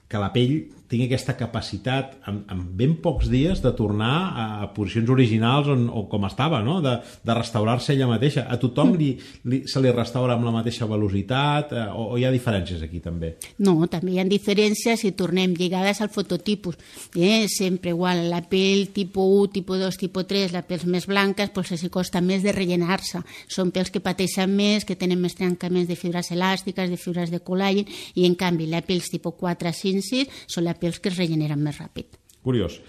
que 0.08 0.20
la 0.20 0.34
pell 0.36 0.58
tingui 0.88 1.08
aquesta 1.08 1.36
capacitat 1.38 2.16
en, 2.30 2.42
en 2.52 2.64
ben 2.80 2.96
pocs 3.04 3.28
dies 3.32 3.62
de 3.64 3.72
tornar 3.76 4.14
a 4.40 4.46
posicions 4.76 5.10
originals 5.12 5.70
on, 5.74 5.88
o 5.92 6.06
com 6.12 6.26
estava, 6.28 6.62
no? 6.64 6.80
de, 6.84 6.96
de 7.24 7.36
restaurar-se 7.36 7.94
ella 7.94 8.08
mateixa. 8.10 8.46
A 8.48 8.58
tothom 8.62 8.96
li, 9.00 9.12
li, 9.52 9.62
se 9.68 9.82
li 9.84 9.92
restaura 9.92 10.38
amb 10.38 10.48
la 10.48 10.54
mateixa 10.56 10.88
velocitat 10.90 11.74
eh, 11.76 11.86
o, 11.92 12.14
o 12.14 12.20
hi 12.20 12.26
ha 12.28 12.32
diferències 12.34 12.84
aquí 12.86 13.02
també? 13.04 13.34
No, 13.64 13.76
també 13.92 14.16
hi 14.16 14.22
ha 14.22 14.28
diferències 14.28 15.04
si 15.04 15.12
tornem 15.18 15.56
lligades 15.58 16.02
al 16.02 16.12
fototipus. 16.14 16.80
Eh? 17.16 17.46
Sempre 17.52 17.92
igual, 17.92 18.26
la 18.32 18.42
pell 18.48 18.88
tipus 18.96 19.28
1, 19.48 19.52
tipus 19.60 19.84
2, 19.84 20.00
tipus 20.06 20.28
3, 20.30 20.56
les 20.56 20.68
pels 20.68 20.88
més 20.88 21.08
blanques, 21.10 21.52
pues, 21.54 21.74
els 21.76 21.86
costa 21.92 22.22
més 22.24 22.46
de 22.46 22.56
rellenar-se. 22.56 23.24
Són 23.52 23.74
pels 23.76 23.92
que 23.92 24.04
pateixen 24.04 24.52
més, 24.56 24.88
que 24.88 24.96
tenen 25.00 25.20
més 25.22 25.36
trencaments 25.38 25.90
de 25.90 26.00
fibres 26.00 26.32
elàstiques, 26.32 26.90
de 26.90 27.00
fibres 27.00 27.34
de 27.34 27.44
col·làgen, 27.44 27.88
i 28.16 28.28
en 28.28 28.40
canvi 28.40 28.70
la 28.72 28.84
pell 28.86 29.04
tipus 29.04 29.36
4, 29.40 29.74
5, 29.76 30.04
6 30.08 30.44
són 30.48 30.68
la 30.68 30.77
pels 30.80 31.02
que 31.02 31.12
es 31.12 31.20
regeneren 31.20 31.62
més 31.64 31.80
ràpid. 31.82 32.20
Curiós. 32.46 32.80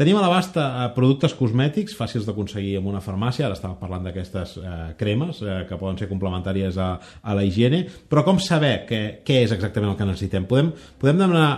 Tenim 0.00 0.16
a 0.16 0.22
l'abast 0.22 0.54
eh, 0.56 0.66
productes 0.96 1.34
cosmètics 1.36 1.96
fàcils 1.98 2.24
d'aconseguir 2.24 2.78
en 2.78 2.86
una 2.88 3.02
farmàcia, 3.04 3.44
ara 3.48 3.56
estava 3.58 3.76
parlant 3.76 4.06
d'aquestes 4.06 4.54
eh, 4.56 4.76
cremes 5.00 5.42
eh, 5.44 5.58
que 5.68 5.76
poden 5.80 5.98
ser 6.00 6.08
complementàries 6.08 6.78
a, 6.80 6.94
a 7.20 7.36
la 7.36 7.44
higiene, 7.44 7.82
però 8.08 8.24
com 8.24 8.40
saber 8.40 8.86
què, 8.88 9.00
què 9.26 9.42
és 9.44 9.52
exactament 9.52 9.92
el 9.92 9.98
que 9.98 10.08
necessitem? 10.08 10.46
Podem, 10.48 10.70
podem 11.02 11.20
demanar 11.20 11.50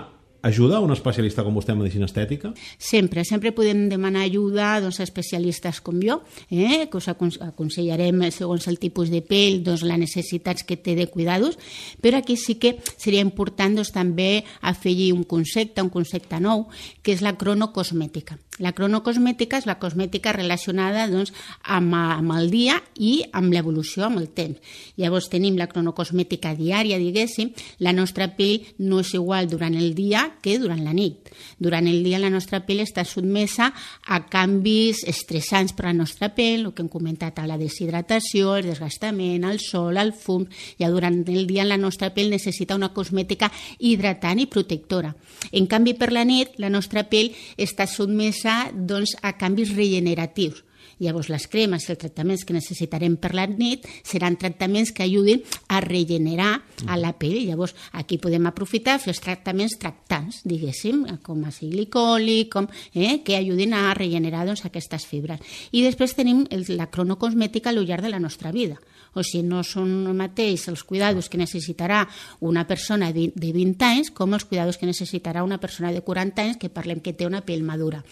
ajuda 0.42 0.80
un 0.82 0.90
especialista 0.92 1.44
com 1.46 1.54
vostè 1.54 1.72
en 1.72 1.80
medicina 1.80 2.08
estètica? 2.08 2.50
Sempre, 2.78 3.25
sempre 3.25 3.52
podem 3.54 3.87
demanar 3.88 4.26
ajuda 4.26 4.80
doncs, 4.82 4.99
especialistes 5.00 5.80
com 5.80 6.00
jo, 6.02 6.20
eh, 6.50 6.88
que 6.90 6.99
us 6.99 7.08
aconsellarem 7.08 8.26
segons 8.34 8.66
el 8.68 8.80
tipus 8.82 9.11
de 9.11 9.22
pell, 9.22 9.62
doncs, 9.62 9.87
les 9.87 10.02
necessitats 10.02 10.66
que 10.66 10.76
té 10.76 10.96
de 10.99 11.06
cuidados, 11.06 11.58
però 12.02 12.18
aquí 12.18 12.37
sí 12.37 12.58
que 12.58 12.76
seria 12.96 13.22
important 13.22 13.78
doncs, 13.78 13.94
també 13.94 14.44
afegir 14.61 15.12
un 15.14 15.22
concepte, 15.25 15.82
un 15.82 15.94
concepte 15.94 16.42
nou, 16.42 16.66
que 17.02 17.14
és 17.14 17.22
la 17.22 17.37
cronocosmètica. 17.38 18.38
La 18.58 18.75
cronocosmètica 18.76 19.62
és 19.62 19.66
la 19.66 19.78
cosmètica 19.80 20.34
relacionada 20.34 21.06
doncs, 21.08 21.32
amb, 21.62 21.94
amb 21.94 22.34
el 22.37 22.50
dia 22.50 22.76
i 22.99 23.22
amb 23.32 23.54
l'evolució 23.54 24.11
amb 24.11 24.20
el 24.20 24.28
temps. 24.34 24.58
Llavors 24.99 25.30
tenim 25.32 25.56
la 25.56 25.70
cronocosmètica 25.70 26.52
diària, 26.58 26.99
diguéssim, 26.99 27.54
la 27.80 27.94
nostra 27.96 28.28
pell 28.37 28.66
no 28.82 29.00
és 29.00 29.14
igual 29.14 29.49
durant 29.49 29.78
el 29.78 29.94
dia 29.94 30.31
que 30.40 30.56
durant 30.62 30.80
la 30.84 30.94
nit. 30.96 31.30
Durant 31.58 31.86
el 31.90 32.02
dia 32.04 32.20
la 32.22 32.30
nostra 32.32 32.62
pell 32.66 32.82
està 32.84 33.04
sotmesa 33.08 33.70
a 34.06 34.20
canvis 34.32 35.02
estressants 35.08 35.76
per 35.76 35.86
a 35.86 35.90
la 35.90 35.98
nostra 36.00 36.30
pell, 36.34 36.66
el 36.66 36.72
que 36.72 36.84
hem 36.84 36.90
comentat, 36.92 37.38
a 37.38 37.46
la 37.46 37.58
deshidratació, 37.60 38.56
el 38.56 38.70
desgastament, 38.70 39.44
el 39.48 39.60
sol, 39.60 40.00
el 40.00 40.14
fum. 40.16 40.46
Ja 40.80 40.90
durant 40.90 41.22
el 41.28 41.46
dia 41.50 41.68
la 41.68 41.80
nostra 41.80 42.12
pell 42.14 42.32
necessita 42.32 42.78
una 42.78 42.92
cosmètica 42.94 43.52
hidratant 43.78 44.42
i 44.42 44.50
protectora. 44.50 45.14
En 45.52 45.66
canvi, 45.66 45.94
per 45.94 46.12
la 46.12 46.24
nit, 46.24 46.58
la 46.58 46.72
nostra 46.72 47.04
pell 47.08 47.32
està 47.56 47.86
sotmesa 47.90 48.70
doncs, 48.72 49.16
a 49.22 49.36
canvis 49.38 49.76
regeneratius 49.76 50.64
Llavors, 51.02 51.28
les 51.32 51.47
cremes 51.50 51.87
i 51.87 51.92
els 51.92 52.00
tractaments 52.00 52.44
que 52.47 52.54
necessitarem 52.54 53.16
per 53.21 53.32
la 53.35 53.49
nit 53.50 53.88
seran 54.06 54.38
tractaments 54.38 54.92
que 54.94 55.04
ajudin 55.04 55.42
a 55.68 55.80
regenerar 55.82 56.52
a 56.87 56.99
la 57.00 57.12
pell. 57.18 57.40
Llavors, 57.49 57.75
aquí 57.92 58.18
podem 58.23 58.47
aprofitar 58.47 58.99
fer 59.02 59.12
els 59.14 59.23
tractaments 59.23 59.76
tractants, 59.82 60.42
diguéssim, 60.49 61.04
com 61.26 61.42
a 61.44 61.52
glicòlic, 61.52 62.52
com, 62.52 62.68
eh, 62.94 63.21
que 63.25 63.37
ajudin 63.37 63.75
a 63.75 63.92
regenerar 63.99 64.47
doncs, 64.47 64.64
aquestes 64.66 65.06
fibres. 65.06 65.42
I 65.73 65.82
després 65.82 66.14
tenim 66.14 66.47
el, 66.50 66.64
la 66.76 66.90
cronocosmètica 66.90 67.71
al 67.71 67.82
llarg 67.85 68.06
de 68.06 68.12
la 68.14 68.23
nostra 68.23 68.52
vida. 68.52 68.78
O 69.14 69.23
sigui, 69.23 69.44
no 69.44 69.61
són 69.66 69.90
el 70.09 70.16
mateix 70.16 70.68
els 70.71 70.85
cuidados 70.88 71.28
que 71.28 71.40
necessitarà 71.40 72.06
una 72.40 72.64
persona 72.68 73.11
de 73.12 73.28
20 73.37 73.85
anys 73.85 74.11
com 74.16 74.32
els 74.32 74.47
cuidados 74.49 74.78
que 74.80 74.88
necessitarà 74.88 75.42
una 75.44 75.59
persona 75.61 75.92
de 75.92 76.00
40 76.00 76.42
anys 76.42 76.61
que 76.61 76.73
parlem 76.73 77.02
que 77.04 77.12
té 77.12 77.28
una 77.28 77.42
pell 77.44 77.64
madura. 77.66 78.02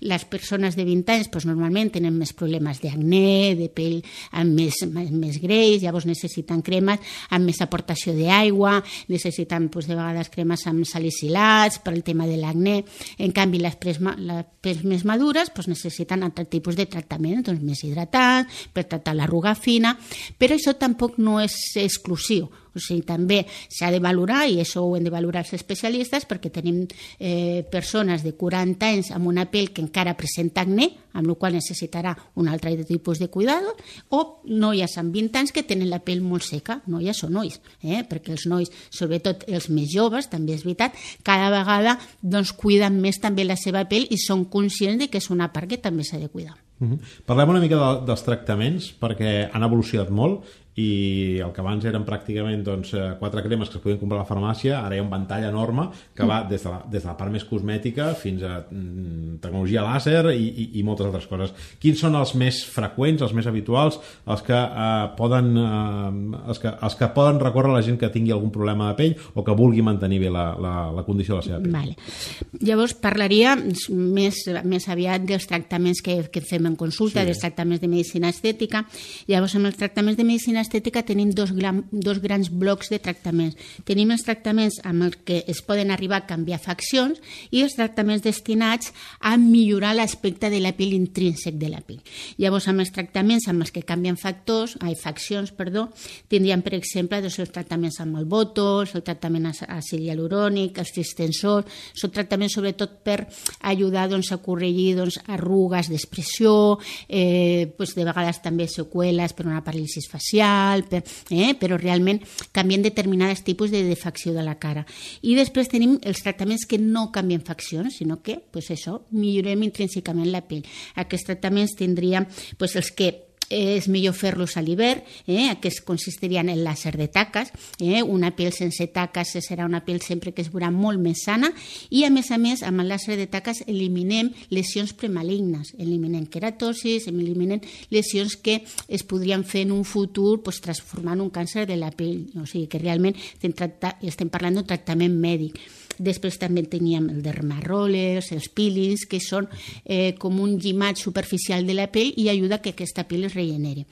Les 0.00 0.24
persones 0.26 0.74
de 0.74 0.86
20 0.88 1.14
anys 1.14 1.30
doncs, 1.30 1.46
normalment 1.46 1.92
tenen 1.94 2.16
més 2.18 2.34
problemes 2.38 2.80
d'acné, 2.82 3.54
de 3.58 3.68
pell 3.72 3.98
amb 4.38 4.54
més, 4.56 4.80
més, 4.92 5.10
més 5.12 5.38
greix, 5.42 5.82
llavors 5.82 6.06
necessiten 6.08 6.62
cremes 6.64 7.02
amb 7.34 7.48
més 7.48 7.60
aportació 7.64 8.14
d'aigua, 8.16 8.78
necessiten 9.10 9.68
doncs, 9.68 9.88
de 9.88 9.96
vegades 9.96 10.30
cremes 10.32 10.64
amb 10.70 10.86
salicilats 10.88 11.80
per 11.84 11.94
al 11.94 12.04
tema 12.06 12.28
de 12.28 12.38
l'acné. 12.40 12.78
En 13.18 13.34
canvi, 13.34 13.60
les 13.62 13.76
pells, 13.80 14.00
les 14.00 14.46
pells 14.62 14.84
més 14.88 15.04
madures 15.08 15.52
doncs, 15.54 15.72
necessiten 15.74 16.24
altre 16.26 16.46
tipus 16.48 16.78
de 16.78 16.88
tractament, 16.90 17.42
doncs, 17.46 17.64
més 17.64 17.84
hidratats, 17.84 18.64
per 18.72 18.86
tractar 18.86 19.16
l'arruga 19.18 19.54
fina, 19.58 19.96
però 20.38 20.56
això 20.56 20.76
tampoc 20.78 21.18
no 21.18 21.40
és 21.42 21.58
exclusiu. 21.82 22.48
O 22.74 22.82
sigui, 22.82 23.02
també 23.06 23.44
s'ha 23.48 23.90
de 23.94 24.00
valorar, 24.02 24.46
i 24.48 24.60
això 24.62 24.84
ho 24.84 24.96
hem 24.96 25.06
de 25.06 25.14
valorar 25.14 25.44
els 25.44 25.54
especialistes, 25.56 26.26
perquè 26.28 26.50
tenim 26.52 26.84
eh, 27.18 27.64
persones 27.70 28.24
de 28.26 28.34
40 28.38 28.90
anys 28.92 29.12
amb 29.16 29.30
una 29.30 29.46
pell 29.50 29.72
que 29.72 29.82
encara 29.84 30.16
presenta 30.18 30.62
acné, 30.62 30.90
amb 31.18 31.26
la 31.26 31.34
qual 31.34 31.56
necessitarà 31.56 32.14
un 32.38 32.48
altre 32.48 32.76
tipus 32.84 33.18
de 33.18 33.28
cuidado, 33.28 33.74
o 34.10 34.40
noies 34.44 34.96
amb 35.00 35.14
20 35.14 35.40
anys 35.40 35.52
que 35.52 35.64
tenen 35.66 35.90
la 35.90 36.00
pell 36.04 36.22
molt 36.22 36.46
seca, 36.46 36.80
noies 36.86 37.24
o 37.24 37.30
nois, 37.32 37.58
eh? 37.82 38.04
perquè 38.08 38.32
els 38.36 38.46
nois, 38.50 38.70
sobretot 38.94 39.44
els 39.48 39.68
més 39.72 39.90
joves, 39.92 40.30
també 40.30 40.54
és 40.54 40.64
veritat, 40.66 40.96
cada 41.26 41.50
vegada 41.54 41.98
doncs, 42.22 42.52
cuiden 42.52 43.00
més 43.02 43.20
també 43.22 43.44
la 43.44 43.58
seva 43.58 43.84
pell 43.90 44.06
i 44.10 44.20
són 44.20 44.46
conscients 44.52 45.02
de 45.02 45.10
que 45.10 45.22
és 45.22 45.30
una 45.34 45.50
part 45.52 45.70
que 45.70 45.82
també 45.82 46.06
s'ha 46.06 46.20
de 46.20 46.30
cuidar. 46.30 46.56
Uh 46.80 46.90
-huh. 46.90 46.98
Parlem 47.26 47.48
una 47.48 47.60
mica 47.60 47.76
de, 47.76 48.06
dels 48.06 48.22
tractaments 48.22 48.94
perquè 49.00 49.50
han 49.52 49.62
evolucionat 49.62 50.10
molt 50.10 50.44
i 50.78 51.40
el 51.42 51.50
que 51.54 51.62
abans 51.62 51.84
eren 51.88 52.04
pràcticament 52.06 52.62
doncs, 52.66 52.92
eh, 52.94 53.08
quatre 53.18 53.42
cremes 53.42 53.70
que 53.70 53.78
es 53.80 53.82
podien 53.82 53.98
comprar 53.98 54.20
a 54.20 54.22
la 54.22 54.28
farmàcia, 54.28 54.78
ara 54.84 54.94
hi 54.94 55.00
ha 55.00 55.04
un 55.04 55.10
ventall 55.10 55.48
enorme 55.48 55.88
que 56.14 56.26
va 56.28 56.42
des 56.46 56.62
de 56.62 56.70
la, 56.70 56.78
des 56.86 57.02
de 57.02 57.08
la 57.08 57.16
part 57.18 57.32
més 57.34 57.46
cosmètica 57.48 58.12
fins 58.18 58.44
a 58.46 58.60
mm, 58.62 59.40
tecnologia 59.42 59.82
làser 59.82 60.22
i, 60.34 60.46
i, 60.46 60.66
i 60.78 60.84
moltes 60.86 61.08
altres 61.08 61.26
coses. 61.30 61.54
Quins 61.82 61.98
són 62.04 62.14
els 62.18 62.34
més 62.38 62.60
freqüents, 62.70 63.24
els 63.26 63.34
més 63.34 63.48
habituals, 63.50 63.98
els 64.28 64.44
que, 64.46 64.58
eh, 64.58 65.08
poden, 65.18 65.50
eh, 65.58 66.38
els 66.52 66.62
que, 66.62 66.70
els 66.70 66.98
que 67.00 67.10
poden 67.16 67.42
recórrer 67.42 67.74
la 67.74 67.82
gent 67.82 67.98
que 67.98 68.12
tingui 68.14 68.34
algun 68.36 68.54
problema 68.54 68.92
de 68.92 68.98
pell 69.00 69.16
o 69.34 69.44
que 69.46 69.56
vulgui 69.58 69.82
mantenir 69.82 70.22
bé 70.22 70.30
la, 70.34 70.46
la, 70.62 70.74
la 70.94 71.06
condició 71.06 71.36
de 71.36 71.40
la 71.42 71.48
seva 71.48 71.60
pell? 71.64 71.74
Vale. 71.74 72.62
Llavors 72.62 72.94
parlaria 73.02 73.56
més, 73.58 74.44
més 74.62 74.88
aviat 74.88 75.26
dels 75.26 75.50
tractaments 75.50 76.04
que, 76.04 76.20
que 76.30 76.44
fem 76.44 76.70
en 76.70 76.78
consulta, 76.78 77.24
sí. 77.24 77.32
dels 77.32 77.42
tractaments 77.42 77.82
de 77.82 77.90
medicina 77.90 78.30
estètica. 78.30 78.84
Llavors, 79.26 79.58
amb 79.58 79.72
els 79.72 79.78
tractaments 79.80 80.18
de 80.18 80.26
medicina 80.28 80.62
estètica 80.68 81.02
tenim 81.02 81.32
dos, 81.32 81.54
gran, 81.56 81.82
dos 81.90 82.20
grans 82.20 82.52
blocs 82.52 82.92
de 82.92 83.00
tractaments. 83.02 83.56
Tenim 83.88 84.12
els 84.12 84.24
tractaments 84.26 84.78
amb 84.86 85.08
els 85.08 85.18
que 85.24 85.42
es 85.48 85.62
poden 85.64 85.90
arribar 85.90 86.20
a 86.20 86.28
canviar 86.28 86.60
faccions 86.62 87.18
i 87.50 87.64
els 87.64 87.74
tractaments 87.78 88.22
destinats 88.24 88.92
a 89.20 89.36
millorar 89.40 89.94
l'aspecte 89.96 90.50
de 90.52 90.60
la 90.60 90.74
pell 90.76 90.94
intrínsec 90.96 91.56
de 91.58 91.70
la 91.72 91.80
pell. 91.84 92.02
Llavors, 92.38 92.68
amb 92.68 92.84
els 92.84 92.92
tractaments 92.94 93.48
amb 93.48 93.64
els 93.64 93.72
que 93.72 93.84
canvien 93.86 94.18
factors, 94.20 94.76
ai, 94.84 94.94
faccions, 94.98 95.52
perdó, 95.56 95.88
tindríem, 96.28 96.62
per 96.64 96.74
exemple, 96.76 97.22
doncs, 97.24 97.38
els 97.42 97.52
tractaments 97.54 98.00
amb 98.04 98.20
el 98.20 98.28
botox, 98.28 98.94
el 98.98 99.04
tractament 99.06 99.48
àcid 99.48 100.04
hialurònic, 100.04 100.78
els 100.82 100.94
distensors, 100.96 101.80
són 101.96 102.12
tractaments 102.14 102.58
sobretot 102.58 102.98
per 103.06 103.22
ajudar 103.70 104.08
doncs, 104.12 104.32
a 104.34 104.40
corregir 104.42 104.92
doncs, 104.98 105.20
arrugues 105.32 105.90
d'expressió, 105.92 106.78
eh, 107.08 107.72
doncs, 107.78 107.96
de 107.96 108.06
vegades 108.08 108.42
també 108.44 108.68
seqüeles 108.68 109.34
per 109.36 109.48
una 109.48 109.62
paràlisi 109.64 110.04
facial, 110.08 110.57
facial, 110.58 110.84
eh? 111.30 111.54
però 111.58 111.76
realment 111.78 112.20
canvien 112.52 112.82
determinats 112.82 113.44
tipus 113.44 113.70
de 113.70 113.82
defecció 113.84 114.32
de 114.34 114.42
la 114.42 114.58
cara. 114.58 114.84
I 115.22 115.36
després 115.38 115.68
tenim 115.68 115.98
els 116.02 116.22
tractaments 116.22 116.66
que 116.66 116.78
no 116.78 117.10
canvien 117.12 117.44
faccions, 117.44 117.98
sinó 117.98 118.20
que, 118.22 118.38
pues 118.52 118.70
això, 118.70 119.02
millorem 119.10 119.62
intrínsecament 119.62 120.30
la 120.32 120.42
pell. 120.46 120.66
Aquests 120.96 121.26
tractaments 121.30 121.76
tindríem 121.78 122.26
pues, 122.58 122.76
els 122.76 122.90
que 122.90 123.27
és 123.48 123.88
millor 123.88 124.14
fer-los 124.14 124.56
a 124.56 124.62
l'hivern, 124.62 125.02
eh, 125.26 125.56
que 125.60 125.72
consistirien 125.84 126.48
en 126.48 126.62
làser 126.64 126.96
de 126.96 127.08
taques. 127.08 127.52
Eh, 127.80 128.02
una 128.02 128.30
pell 128.36 128.52
sense 128.52 128.86
taques 128.92 129.36
serà 129.44 129.66
una 129.66 129.84
pell 129.84 130.00
sempre 130.02 130.32
que 130.32 130.42
es 130.42 130.52
veurà 130.52 130.70
molt 130.70 131.00
més 131.00 131.24
sana 131.24 131.52
i, 131.90 132.04
a 132.04 132.10
més 132.10 132.30
a 132.30 132.38
més, 132.38 132.62
amb 132.62 132.80
el 132.80 132.92
làser 132.92 133.16
de 133.16 133.26
taques 133.26 133.62
eliminem 133.66 134.30
lesions 134.50 134.92
premalignes, 134.92 135.74
eliminem 135.78 136.26
queratosis, 136.26 137.08
eliminem 137.08 137.60
lesions 137.90 138.36
que 138.36 138.62
es 138.88 139.02
podrien 139.02 139.44
fer 139.44 139.66
en 139.66 139.72
un 139.72 139.84
futur 139.84 140.42
pues, 140.42 140.60
transformant 140.60 141.20
un 141.20 141.30
càncer 141.30 141.66
de 141.66 141.76
la 141.76 141.90
pell. 141.90 142.28
O 142.40 142.46
sigui 142.46 142.68
que 142.68 142.82
realment 142.82 143.16
estem, 143.16 143.54
estem 144.02 144.28
parlant 144.28 144.58
d'un 144.58 144.68
tractament 144.68 145.14
mèdic. 145.14 145.58
Després 145.98 146.38
també 146.38 146.64
teníem 146.70 147.08
el 147.12 147.22
dermarollers, 147.24 148.32
els 148.36 148.48
peelings, 148.48 149.06
que 149.08 149.20
són 149.22 149.48
eh, 149.84 150.14
com 150.18 150.40
un 150.40 150.56
llimat 150.58 151.00
superficial 151.00 151.66
de 151.66 151.76
la 151.76 151.88
pell 151.92 152.12
i 152.16 152.28
ajuda 152.32 152.60
que 152.62 152.74
aquesta 152.74 153.06
pell 153.08 153.26
es 153.28 153.36
regeneri. 153.36 153.86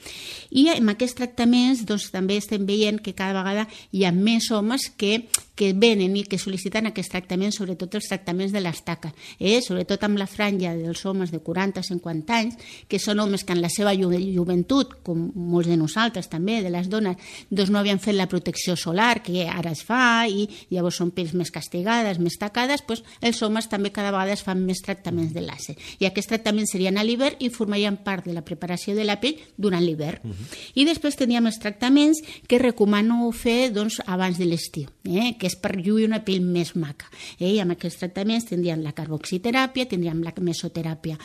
I 0.50 0.68
amb 0.76 0.94
aquests 0.94 1.18
tractaments 1.20 1.84
doncs, 1.88 2.10
també 2.14 2.38
estem 2.40 2.66
veient 2.66 3.02
que 3.02 3.16
cada 3.16 3.36
vegada 3.36 3.66
hi 3.92 4.06
ha 4.06 4.12
més 4.14 4.50
homes 4.50 4.90
que, 4.96 5.26
que 5.56 5.72
venen 5.72 6.14
i 6.16 6.24
que 6.28 6.38
sol·liciten 6.38 6.90
aquests 6.90 7.10
tractaments, 7.14 7.56
sobretot 7.58 7.96
els 7.96 8.08
tractaments 8.10 8.52
de 8.52 8.60
l'estaca, 8.60 9.10
eh? 9.40 9.58
sobretot 9.64 10.04
amb 10.04 10.20
la 10.20 10.28
franja 10.28 10.74
dels 10.76 11.02
homes 11.08 11.32
de 11.32 11.40
40-50 11.42 12.36
anys, 12.36 12.58
que 12.86 13.00
són 13.00 13.22
homes 13.24 13.42
que 13.42 13.56
en 13.56 13.62
la 13.64 13.70
seva 13.72 13.94
ju 13.96 14.12
joventut, 14.12 14.98
com 15.02 15.30
molts 15.34 15.70
de 15.70 15.78
nosaltres 15.80 16.28
també, 16.28 16.60
de 16.62 16.70
les 16.70 16.90
dones, 16.92 17.16
doncs 17.50 17.72
no 17.72 17.80
havien 17.80 17.98
fet 18.02 18.14
la 18.18 18.28
protecció 18.28 18.76
solar, 18.76 19.22
que 19.24 19.46
ara 19.48 19.72
es 19.72 19.82
fa, 19.86 20.26
i 20.28 20.46
llavors 20.70 21.00
són 21.00 21.10
pells 21.16 21.32
més 21.34 21.50
castigades, 21.54 22.20
més 22.20 22.36
tacades, 22.38 22.84
doncs 22.86 23.02
els 23.24 23.42
homes 23.42 23.70
també 23.72 23.90
cada 23.94 24.12
vegada 24.12 24.36
es 24.36 24.44
fan 24.44 24.60
més 24.66 24.84
tractaments 24.84 25.32
de 25.32 25.42
làser. 25.44 25.76
I 26.00 26.10
aquests 26.10 26.34
tractaments 26.34 26.76
serien 26.76 27.00
a 27.00 27.04
l'hivern 27.06 27.40
i 27.40 27.50
formarien 27.50 27.96
part 28.04 28.28
de 28.28 28.36
la 28.36 28.44
preparació 28.44 28.94
de 28.94 29.08
la 29.08 29.18
pell 29.22 29.40
durant 29.56 29.82
l'hivern. 29.82 30.20
Uh 30.22 30.30
-huh. 30.30 30.60
I 30.74 30.84
després 30.84 31.16
teníem 31.16 31.46
els 31.46 31.58
tractaments 31.58 32.22
que 32.46 32.58
recomano 32.58 33.30
fer 33.32 33.72
doncs, 33.72 34.00
abans 34.06 34.38
de 34.38 34.44
l'estiu, 34.44 34.88
eh? 35.04 35.36
que 35.38 35.45
és 35.46 35.56
per 35.60 35.76
lluir 35.76 36.08
una 36.08 36.22
pell 36.26 36.42
més 36.42 36.74
maca. 36.76 37.08
Eh? 37.38 37.54
I 37.54 37.60
amb 37.62 37.76
aquests 37.76 38.02
tractaments 38.02 38.48
tindríem 38.50 38.82
la 38.84 38.94
carboxiteràpia, 38.96 39.88
tindríem 39.90 40.24
la 40.26 40.34
mesoteràpia. 40.36 41.18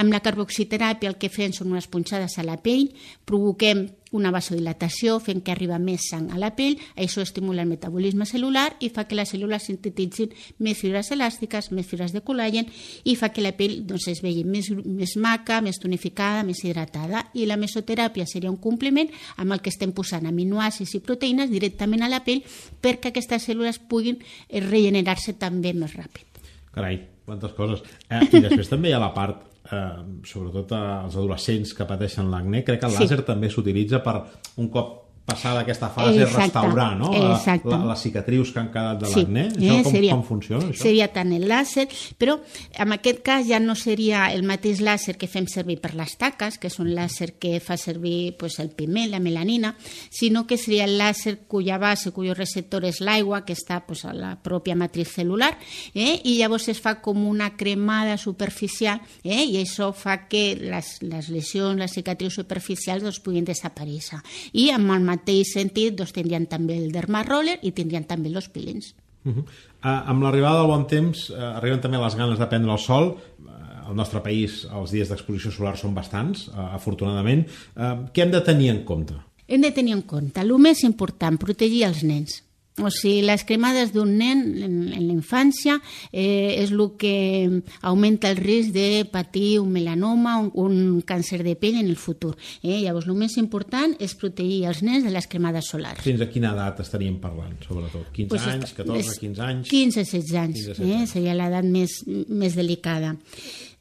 Amb 0.00 0.12
la 0.12 0.22
carboxiteràpia 0.24 1.10
el 1.12 1.18
que 1.18 1.32
fem 1.32 1.54
són 1.56 1.72
unes 1.72 1.88
punxades 1.88 2.38
a 2.38 2.46
la 2.46 2.58
pell, 2.60 2.88
provoquem 3.24 3.86
una 4.12 4.30
vasodilatació 4.32 5.18
fent 5.20 5.42
que 5.44 5.52
arriba 5.52 5.78
més 5.82 6.06
sang 6.10 6.28
a 6.32 6.38
la 6.40 6.52
pell, 6.56 6.78
això 6.96 7.24
estimula 7.24 7.64
el 7.64 7.70
metabolisme 7.70 8.26
celular 8.28 8.68
i 8.80 8.90
fa 8.92 9.06
que 9.08 9.16
les 9.18 9.32
cèl·lules 9.32 9.66
sintetitzin 9.68 10.32
més 10.62 10.78
fibres 10.78 11.10
elàstiques, 11.14 11.70
més 11.72 11.88
fibres 11.88 12.14
de 12.14 12.22
col·làgen 12.24 12.68
i 13.04 13.16
fa 13.16 13.32
que 13.32 13.44
la 13.44 13.54
pell 13.56 13.80
doncs, 13.88 14.08
es 14.12 14.22
vegi 14.24 14.44
més, 14.44 14.70
més 14.70 15.16
maca, 15.16 15.60
més 15.64 15.80
tonificada, 15.82 16.44
més 16.46 16.62
hidratada 16.64 17.26
i 17.34 17.46
la 17.48 17.58
mesoteràpia 17.60 18.26
seria 18.28 18.52
un 18.52 18.60
compliment 18.60 19.10
amb 19.36 19.56
el 19.56 19.62
que 19.64 19.72
estem 19.72 19.94
posant 19.96 20.28
aminoàcids 20.28 20.96
i 20.96 21.02
proteïnes 21.04 21.50
directament 21.52 22.04
a 22.04 22.10
la 22.12 22.22
pell 22.24 22.44
perquè 22.82 23.12
aquestes 23.12 23.48
cèl·lules 23.48 23.80
puguin 23.88 24.20
eh, 24.20 24.60
regenerar-se 24.60 25.38
també 25.40 25.72
més 25.76 25.96
ràpid. 25.96 26.28
Carai, 26.72 27.00
quantes 27.24 27.52
coses. 27.56 27.82
Eh, 28.08 28.20
I 28.32 28.44
després 28.44 28.70
també 28.70 28.90
hi 28.90 28.96
ha 28.96 29.02
la 29.02 29.12
part 29.16 29.51
eh, 29.72 30.02
sobretot 30.28 30.74
als 30.78 31.16
adolescents 31.16 31.74
que 31.76 31.86
pateixen 31.88 32.30
l'acné, 32.32 32.62
crec 32.66 32.82
que 32.82 32.90
el 32.90 32.96
sí. 32.96 33.04
làser 33.04 33.22
també 33.26 33.50
s'utilitza 33.50 34.02
per 34.04 34.18
un 34.62 34.70
cop 34.72 35.01
passar 35.24 35.54
d'aquesta 35.54 35.88
fase 35.94 36.24
Exacte. 36.24 36.40
restaurar 36.40 36.96
no? 36.98 37.12
la, 37.14 37.36
la, 37.64 37.78
les 37.92 38.00
cicatrius 38.02 38.50
que 38.50 38.58
han 38.58 38.70
quedat 38.74 39.02
de 39.04 39.10
sí. 39.10 39.22
l'acné 39.22 39.44
això 39.52 39.76
eh, 39.76 39.82
com, 39.84 39.92
seria, 39.94 40.16
com 40.16 40.24
funciona 40.26 40.70
això? 40.72 40.82
seria 40.82 41.06
tant 41.14 41.30
el 41.36 41.46
làser 41.50 41.86
però 42.18 42.38
en 42.82 42.94
aquest 42.96 43.22
cas 43.22 43.46
ja 43.46 43.60
no 43.62 43.76
seria 43.78 44.24
el 44.34 44.42
mateix 44.48 44.82
làser 44.82 45.14
que 45.20 45.28
fem 45.30 45.46
servir 45.50 45.78
per 45.82 45.92
les 45.98 46.16
taques 46.18 46.58
que 46.58 46.66
és 46.72 46.78
un 46.82 46.90
làser 46.96 47.32
que 47.38 47.60
fa 47.62 47.76
servir 47.78 48.34
pues, 48.38 48.58
el 48.58 48.72
pigment, 48.74 49.12
la 49.12 49.20
melanina 49.22 49.76
sinó 50.10 50.42
que 50.46 50.58
seria 50.58 50.88
el 50.90 50.96
làser 50.98 51.38
cuya 51.46 51.78
base 51.78 52.10
cuyo 52.10 52.34
receptor 52.34 52.84
és 52.88 52.98
l'aigua 53.00 53.44
que 53.46 53.54
està 53.54 53.78
pues, 53.86 54.04
a 54.04 54.16
la 54.16 54.34
pròpia 54.42 54.74
matriz 54.74 55.14
celular 55.14 55.52
eh? 55.94 56.18
i 56.24 56.34
llavors 56.40 56.66
es 56.72 56.82
fa 56.82 56.96
com 57.04 57.22
una 57.28 57.52
cremada 57.56 58.18
superficial 58.18 58.98
eh? 59.22 59.44
i 59.46 59.60
això 59.62 59.92
fa 59.94 60.24
que 60.26 60.58
les, 60.58 60.96
les 61.06 61.30
lesions, 61.30 61.78
les 61.78 61.94
cicatrius 61.94 62.40
superficials 62.42 63.06
doncs, 63.06 63.22
puguin 63.22 63.46
desaparèixer 63.46 64.18
i 64.58 64.70
amb 64.74 64.90
el 64.90 65.11
mateix 65.12 65.54
sentit 65.54 65.96
doncs, 65.98 66.14
tindrien 66.16 66.48
també 66.50 66.78
el 66.80 66.92
dermaroller 66.94 67.58
i 67.62 67.72
tindrien 67.76 68.06
també 68.08 68.32
els 68.32 68.48
peelings. 68.48 68.94
Uh 69.24 69.32
-huh. 69.32 69.42
uh, 69.42 70.10
amb 70.10 70.22
l'arribada 70.22 70.58
del 70.58 70.66
bon 70.66 70.86
temps 70.86 71.30
uh, 71.30 71.56
arriben 71.56 71.80
també 71.80 71.98
les 71.98 72.16
ganes 72.16 72.38
de 72.38 72.46
prendre 72.46 72.72
el 72.72 72.78
sol 72.78 73.04
uh, 73.14 73.88
al 73.88 73.94
nostre 73.94 74.20
país 74.20 74.66
els 74.66 74.90
dies 74.90 75.08
d'exposició 75.08 75.50
solar 75.50 75.76
són 75.76 75.94
bastants, 75.94 76.48
uh, 76.48 76.74
afortunadament 76.74 77.46
uh, 77.76 78.10
què 78.12 78.22
hem 78.22 78.30
de 78.32 78.40
tenir 78.40 78.70
en 78.70 78.84
compte? 78.84 79.14
Hem 79.46 79.60
de 79.60 79.70
tenir 79.70 79.92
en 79.92 80.02
compte, 80.02 80.40
el 80.40 80.58
més 80.58 80.82
important, 80.82 81.38
protegir 81.38 81.84
els 81.84 82.02
nens 82.02 82.42
o 82.80 82.88
sigui, 82.88 83.20
les 83.26 83.42
cremades 83.44 83.90
d'un 83.92 84.14
nen 84.16 84.38
en, 84.64 84.76
en 84.96 85.02
la 85.04 85.12
infància 85.12 85.74
eh, 86.08 86.56
és 86.62 86.70
el 86.72 86.80
que 86.96 87.62
augmenta 87.82 88.30
el 88.32 88.38
risc 88.40 88.72
de 88.72 89.04
patir 89.12 89.58
un 89.60 89.68
melanoma, 89.74 90.38
un, 90.40 90.54
un 90.56 91.02
càncer 91.04 91.42
de 91.44 91.52
pell 91.60 91.76
en 91.82 91.90
el 91.90 91.98
futur. 92.00 92.32
Eh? 92.62 92.78
Llavors, 92.80 93.10
el 93.12 93.18
més 93.20 93.36
important 93.36 93.92
és 94.00 94.14
protegir 94.16 94.62
els 94.70 94.80
nens 94.86 95.04
de 95.04 95.12
les 95.12 95.28
cremades 95.28 95.68
solars. 95.68 96.00
Fins 96.04 96.24
a 96.24 96.30
quina 96.32 96.54
edat 96.56 96.80
estaríem 96.84 97.18
parlant, 97.20 97.58
sobretot? 97.66 98.08
15 98.16 98.32
pues 98.32 98.46
anys, 98.54 98.72
14, 98.78 99.18
15 99.20 99.44
anys? 99.48 99.68
15-16 99.68 100.38
anys, 100.40 100.62
15, 100.70 100.86
eh? 100.86 100.94
anys. 100.96 101.12
seria 101.12 101.36
l'edat 101.36 101.68
més, 101.68 101.98
més 102.32 102.56
delicada. 102.56 103.12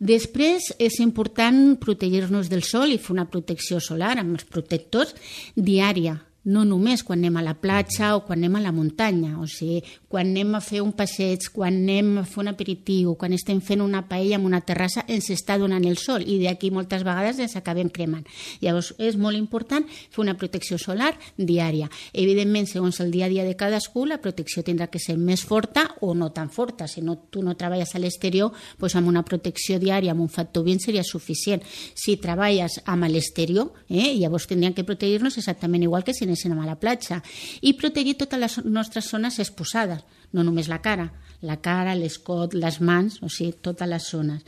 Després 0.01 0.71
és 0.81 0.97
important 0.99 1.77
protegir-nos 1.79 2.49
del 2.51 2.65
sol 2.67 2.91
i 2.91 2.99
fer 2.99 3.13
una 3.15 3.27
protecció 3.29 3.79
solar 3.79 4.17
amb 4.17 4.35
els 4.35 4.47
protectors 4.49 5.15
diària, 5.55 6.17
no 6.43 6.63
només 6.65 7.03
quan 7.05 7.19
anem 7.19 7.37
a 7.37 7.43
la 7.45 7.53
platja 7.61 8.15
o 8.15 8.23
quan 8.25 8.39
anem 8.39 8.55
a 8.57 8.61
la 8.63 8.71
muntanya, 8.73 9.35
o 9.37 9.45
sigui, 9.45 9.81
quan 10.09 10.31
anem 10.31 10.55
a 10.57 10.61
fer 10.63 10.81
un 10.81 10.93
passeig, 10.97 11.45
quan 11.53 11.75
anem 11.83 12.15
a 12.21 12.23
fer 12.25 12.41
un 12.41 12.49
aperitiu, 12.49 13.13
quan 13.19 13.35
estem 13.37 13.61
fent 13.61 13.83
una 13.83 14.01
paella 14.09 14.39
en 14.39 14.47
una 14.49 14.61
terrassa, 14.65 15.05
ens 15.07 15.29
està 15.29 15.59
donant 15.61 15.85
el 15.85 15.99
sol 16.01 16.25
i 16.25 16.39
d'aquí 16.41 16.71
moltes 16.73 17.05
vegades 17.05 17.39
ens 17.45 17.55
acabem 17.59 17.91
cremant. 17.93 18.25
Llavors, 18.61 18.93
és 18.97 19.17
molt 19.21 19.37
important 19.37 19.85
fer 19.91 20.23
una 20.23 20.35
protecció 20.37 20.79
solar 20.81 21.11
diària. 21.37 21.91
Evidentment, 22.13 22.65
segons 22.71 22.99
el 23.05 23.13
dia 23.13 23.27
a 23.27 23.29
dia 23.29 23.45
de 23.45 23.55
cadascú, 23.57 24.07
la 24.09 24.21
protecció 24.21 24.65
tindrà 24.65 24.89
que 24.89 24.99
ser 24.99 25.17
més 25.21 25.45
forta 25.45 25.85
o 26.01 26.15
no 26.17 26.31
tan 26.33 26.49
forta. 26.49 26.87
Si 26.89 27.05
no, 27.05 27.19
tu 27.29 27.45
no 27.45 27.53
treballes 27.59 27.93
a 27.93 28.01
l'exterior, 28.01 28.49
doncs 28.79 28.97
amb 28.97 29.11
una 29.11 29.23
protecció 29.27 29.77
diària, 29.79 30.15
amb 30.15 30.25
un 30.25 30.33
factor 30.33 30.65
20 30.65 30.89
seria 30.89 31.05
suficient. 31.05 31.61
Si 31.93 32.17
treballes 32.17 32.79
amb 32.89 33.05
l'exterior, 33.11 33.69
eh, 33.89 34.17
llavors 34.17 34.49
tindríem 34.49 34.73
que 34.73 34.87
protegir-nos 34.87 35.37
exactament 35.37 35.85
igual 35.85 36.03
que 36.03 36.15
si 36.17 36.30
anéssim 36.31 36.55
a 36.55 36.65
la 36.65 36.79
platja 36.79 37.19
i 37.61 37.75
protegir 37.75 38.15
totes 38.23 38.39
les 38.39 38.57
nostres 38.65 39.11
zones 39.11 39.39
exposades, 39.43 40.01
no 40.31 40.45
només 40.47 40.71
la 40.71 40.79
cara, 40.81 41.09
la 41.43 41.59
cara, 41.59 41.97
l'escot, 41.97 42.53
les 42.55 42.79
mans, 42.79 43.19
o 43.21 43.29
sigui, 43.29 43.57
totes 43.61 43.89
les 43.89 44.07
zones. 44.07 44.45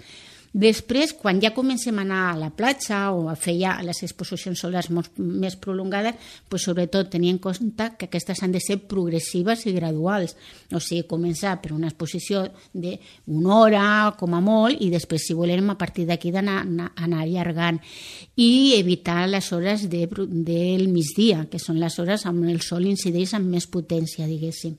Després, 0.54 1.16
quan 1.18 1.40
ja 1.42 1.50
comencem 1.50 1.98
a 1.98 2.04
anar 2.06 2.20
a 2.30 2.38
la 2.38 2.52
platja 2.54 3.08
o 3.10 3.26
a 3.26 3.34
fer 3.34 3.56
ja 3.58 3.72
les 3.82 4.04
exposicions 4.06 4.60
solars 4.62 4.92
més 5.18 5.56
prolongades, 5.58 6.14
pues, 6.48 6.62
sobretot 6.68 7.10
tenir 7.10 7.32
en 7.34 7.40
compte 7.42 7.88
que 7.98 8.06
aquestes 8.06 8.44
han 8.46 8.54
de 8.54 8.62
ser 8.62 8.78
progressives 8.78 9.66
i 9.66 9.74
graduals. 9.74 10.36
O 10.70 10.78
sigui, 10.78 11.08
començar 11.10 11.56
per 11.62 11.74
una 11.74 11.90
exposició 11.90 12.46
d'una 12.72 13.58
hora, 13.58 13.88
com 14.20 14.38
a 14.38 14.44
molt, 14.46 14.78
i 14.78 14.92
després, 14.94 15.26
si 15.26 15.34
volem, 15.34 15.74
a 15.74 15.78
partir 15.78 16.06
d'aquí 16.06 16.30
d'anar 16.30 16.62
anar 16.70 17.24
allargant. 17.24 17.82
I 18.38 18.78
evitar 18.78 19.26
les 19.28 19.52
hores 19.52 19.90
de, 19.90 20.06
del 20.06 20.88
migdia, 20.94 21.48
que 21.50 21.58
són 21.58 21.82
les 21.82 21.98
hores 21.98 22.28
on 22.30 22.46
el 22.46 22.62
sol 22.62 22.86
incideix 22.86 23.34
amb 23.34 23.50
més 23.50 23.66
potència, 23.66 24.30
diguéssim. 24.30 24.78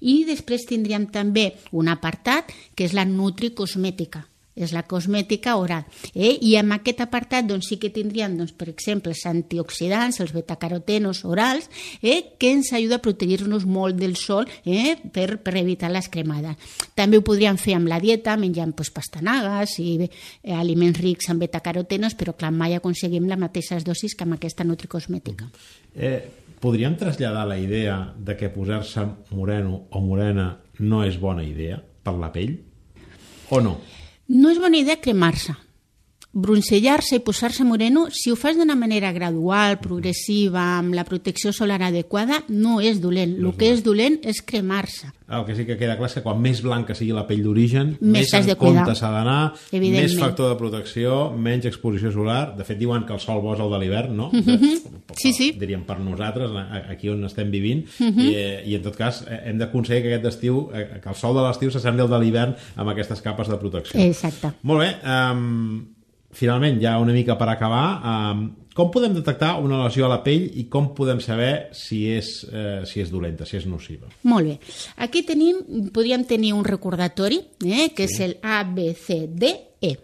I 0.00 0.24
després 0.24 0.64
tindríem 0.64 1.10
també 1.12 1.50
un 1.76 1.92
apartat 1.92 2.48
que 2.74 2.88
és 2.88 2.96
la 2.96 3.04
nutricosmètica 3.04 4.31
és 4.54 4.72
la 4.72 4.82
cosmètica 4.88 5.56
oral. 5.56 5.86
Eh? 6.14 6.36
I 6.40 6.56
en 6.60 6.72
aquest 6.76 7.00
apartat 7.04 7.46
doncs, 7.48 7.68
sí 7.70 7.78
que 7.80 7.92
tindríem, 7.92 8.36
doncs, 8.36 8.52
per 8.56 8.68
exemple, 8.72 9.12
els 9.12 9.24
antioxidants, 9.28 10.20
els 10.20 10.34
betacarotenos 10.36 11.24
orals, 11.24 11.68
eh? 12.02 12.34
que 12.38 12.52
ens 12.52 12.72
ajuda 12.76 13.00
a 13.00 13.04
protegir-nos 13.04 13.64
molt 13.64 13.96
del 14.00 14.16
sol 14.20 14.48
eh? 14.64 14.96
per, 15.12 15.38
per 15.42 15.56
evitar 15.60 15.92
les 15.92 16.10
cremades. 16.12 16.76
També 16.98 17.18
ho 17.18 17.24
podríem 17.24 17.56
fer 17.60 17.78
amb 17.78 17.88
la 17.90 18.00
dieta, 18.02 18.36
menjant 18.40 18.74
pues, 18.76 18.92
pastanagues 18.92 19.78
i 19.80 19.96
eh, 20.04 20.52
aliments 20.56 21.00
rics 21.00 21.30
en 21.32 21.40
betacarotenos, 21.42 22.16
però 22.18 22.36
clar, 22.36 22.52
mai 22.52 22.76
aconseguim 22.76 23.28
les 23.30 23.40
mateixes 23.40 23.86
dosis 23.88 24.16
que 24.16 24.28
amb 24.28 24.36
aquesta 24.36 24.66
nutricosmètica. 24.68 25.48
Eh, 25.96 26.20
podríem 26.60 26.94
traslladar 27.00 27.46
la 27.48 27.58
idea 27.58 27.96
de 28.16 28.36
que 28.36 28.52
posar-se 28.52 29.06
moreno 29.32 29.86
o 29.90 30.04
morena 30.04 30.52
no 30.78 31.02
és 31.04 31.18
bona 31.20 31.44
idea 31.44 31.80
per 32.02 32.14
la 32.18 32.30
pell? 32.34 32.54
O 33.52 33.60
no? 33.60 33.76
No 34.26 34.50
és 34.50 34.58
bona 34.58 34.78
idea 34.78 35.00
cremar-se. 35.00 35.56
Broncellar-se 36.32 37.16
i 37.16 37.20
posar-se 37.20 37.64
moreno, 37.64 38.06
si 38.10 38.30
ho 38.32 38.36
fas 38.36 38.56
d'una 38.56 38.74
manera 38.74 39.12
gradual, 39.12 39.78
progressiva, 39.84 40.78
amb 40.78 40.94
la 40.96 41.04
protecció 41.04 41.52
solar 41.52 41.82
adequada, 41.82 42.42
no 42.48 42.80
és 42.80 43.00
dolent. 43.02 43.36
El 43.38 43.52
que 43.58 43.68
és 43.72 43.82
dolent 43.84 44.18
és 44.24 44.40
cremar-se. 44.42 45.10
El 45.32 45.46
que 45.46 45.54
sí 45.56 45.64
que 45.64 45.78
queda 45.80 45.96
clar 45.96 46.10
és 46.10 46.14
que 46.18 46.22
quan 46.24 46.40
més 46.44 46.60
blanca 46.64 46.94
sigui 46.96 47.12
la 47.16 47.24
pell 47.28 47.42
d'origen, 47.44 47.94
Més 48.00 48.26
més 48.28 48.32
en 48.36 48.46
de 48.50 48.56
compte 48.60 48.94
s'ha 48.98 49.10
d'anar, 49.12 49.54
més 49.72 50.16
factor 50.20 50.50
de 50.50 50.58
protecció, 50.60 51.30
menys 51.32 51.64
exposició 51.70 52.12
solar. 52.12 52.54
De 52.56 52.64
fet, 52.68 52.76
diuen 52.80 53.06
que 53.08 53.14
el 53.16 53.20
sol 53.20 53.40
bo 53.40 53.54
és 53.54 53.60
el 53.60 53.70
de 53.72 53.78
l'hivern, 53.80 54.16
no? 54.16 54.30
Mhm. 54.32 55.14
Sí, 55.16 55.32
sí. 55.32 55.52
Diríem 55.58 55.84
per 55.84 55.98
nosaltres, 56.00 56.50
aquí 56.88 57.08
on 57.08 57.24
estem 57.24 57.50
vivint, 57.50 57.84
Mhm. 57.98 58.20
I, 58.20 58.34
eh, 58.34 58.62
i 58.66 58.74
en 58.74 58.82
tot 58.82 58.96
cas 58.96 59.22
eh, 59.28 59.40
hem 59.46 59.58
d'aconseguir 59.58 60.02
que 60.02 60.14
aquest 60.14 60.26
estiu, 60.34 60.68
eh, 60.74 61.00
que 61.02 61.08
el 61.08 61.14
sol 61.14 61.34
de 61.34 61.42
l'estiu 61.42 61.70
s'assembli 61.70 62.02
al 62.02 62.10
de 62.10 62.18
l'hivern 62.18 62.54
amb 62.76 62.90
aquestes 62.90 63.20
capes 63.22 63.48
de 63.48 63.56
protecció. 63.56 64.00
Exacte. 64.00 64.52
Molt 64.62 64.80
bé, 64.80 64.96
um, 65.32 65.86
finalment, 66.32 66.80
ja 66.82 66.96
una 67.00 67.12
mica 67.12 67.36
per 67.38 67.48
acabar, 67.52 67.86
um, 68.32 68.42
com 68.74 68.88
podem 68.92 69.12
detectar 69.12 69.58
una 69.60 69.82
lesió 69.84 70.06
a 70.06 70.10
la 70.12 70.22
pell 70.24 70.46
i 70.56 70.64
com 70.72 70.90
podem 70.96 71.20
saber 71.20 71.68
si 71.76 72.06
és, 72.08 72.30
eh, 72.48 72.82
si 72.88 73.02
és 73.02 73.10
dolenta, 73.12 73.44
si 73.44 73.58
és 73.58 73.66
nociva? 73.68 74.08
Molt 74.24 74.48
bé. 74.48 74.58
Aquí 74.96 75.22
tenim, 75.28 75.60
podríem 75.92 76.24
tenir 76.24 76.54
un 76.56 76.64
recordatori, 76.64 77.42
eh, 77.66 77.90
que 77.94 78.08
sí. 78.08 78.14
és 78.14 78.20
el 78.20 78.36
A, 78.42 78.62
B, 78.64 78.94
C, 78.94 79.26
D, 79.28 79.52
E. 79.80 79.96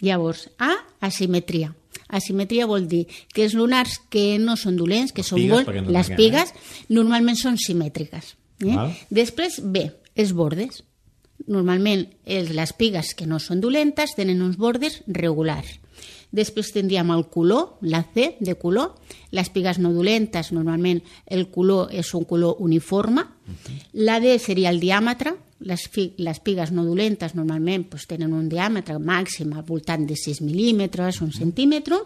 Llavors, 0.00 0.48
A, 0.58 0.72
asimetria. 1.00 1.74
Asimetria 2.08 2.66
vol 2.66 2.88
dir 2.88 3.06
que 3.32 3.44
els 3.44 3.54
lunars 3.54 3.98
que 4.08 4.38
no 4.38 4.56
són 4.56 4.76
dolents, 4.76 5.12
que 5.12 5.22
Les 5.22 5.28
són 5.28 5.40
pigues, 5.40 5.66
bons, 5.66 5.92
les 5.92 6.10
entenguem, 6.10 6.16
pigues, 6.16 6.54
normalment 6.88 7.36
són 7.36 7.60
simètriques. 7.60 8.34
Eh? 8.64 8.72
Val. 8.72 8.96
Després, 9.10 9.60
B, 9.60 9.90
els 10.16 10.32
bordes. 10.32 10.82
Normalment, 11.46 12.06
els, 12.24 12.52
les 12.56 12.72
pigues 12.72 13.12
que 13.14 13.26
no 13.28 13.40
són 13.42 13.60
dolentes 13.60 14.14
tenen 14.16 14.42
uns 14.42 14.56
bordes 14.56 15.02
regulars. 15.06 15.78
Després 16.34 16.72
tindríem 16.74 17.12
el 17.14 17.28
color, 17.30 17.76
la 17.86 18.02
C 18.14 18.34
de 18.40 18.56
color. 18.58 18.96
Les 19.30 19.50
pigues 19.54 19.78
no 19.78 19.92
dolentes, 19.94 20.50
normalment 20.52 20.98
el 21.30 21.46
color 21.54 21.92
és 21.94 22.10
un 22.14 22.24
color 22.26 22.58
uniforme. 22.64 23.22
La 24.02 24.18
D 24.20 24.38
seria 24.42 24.72
el 24.74 24.80
diàmetre. 24.82 25.36
Les, 25.64 25.86
les 26.18 26.40
pigues 26.44 26.72
no 26.74 26.82
dolentes 26.84 27.36
normalment 27.38 27.86
doncs, 27.86 28.08
tenen 28.10 28.34
un 28.34 28.48
diàmetre 28.50 28.98
màxim 28.98 29.54
al 29.54 29.62
voltant 29.64 30.02
de 30.08 30.18
6 30.18 30.42
mil·límetres, 30.42 31.22
un 31.22 31.30
centímetre. 31.32 32.02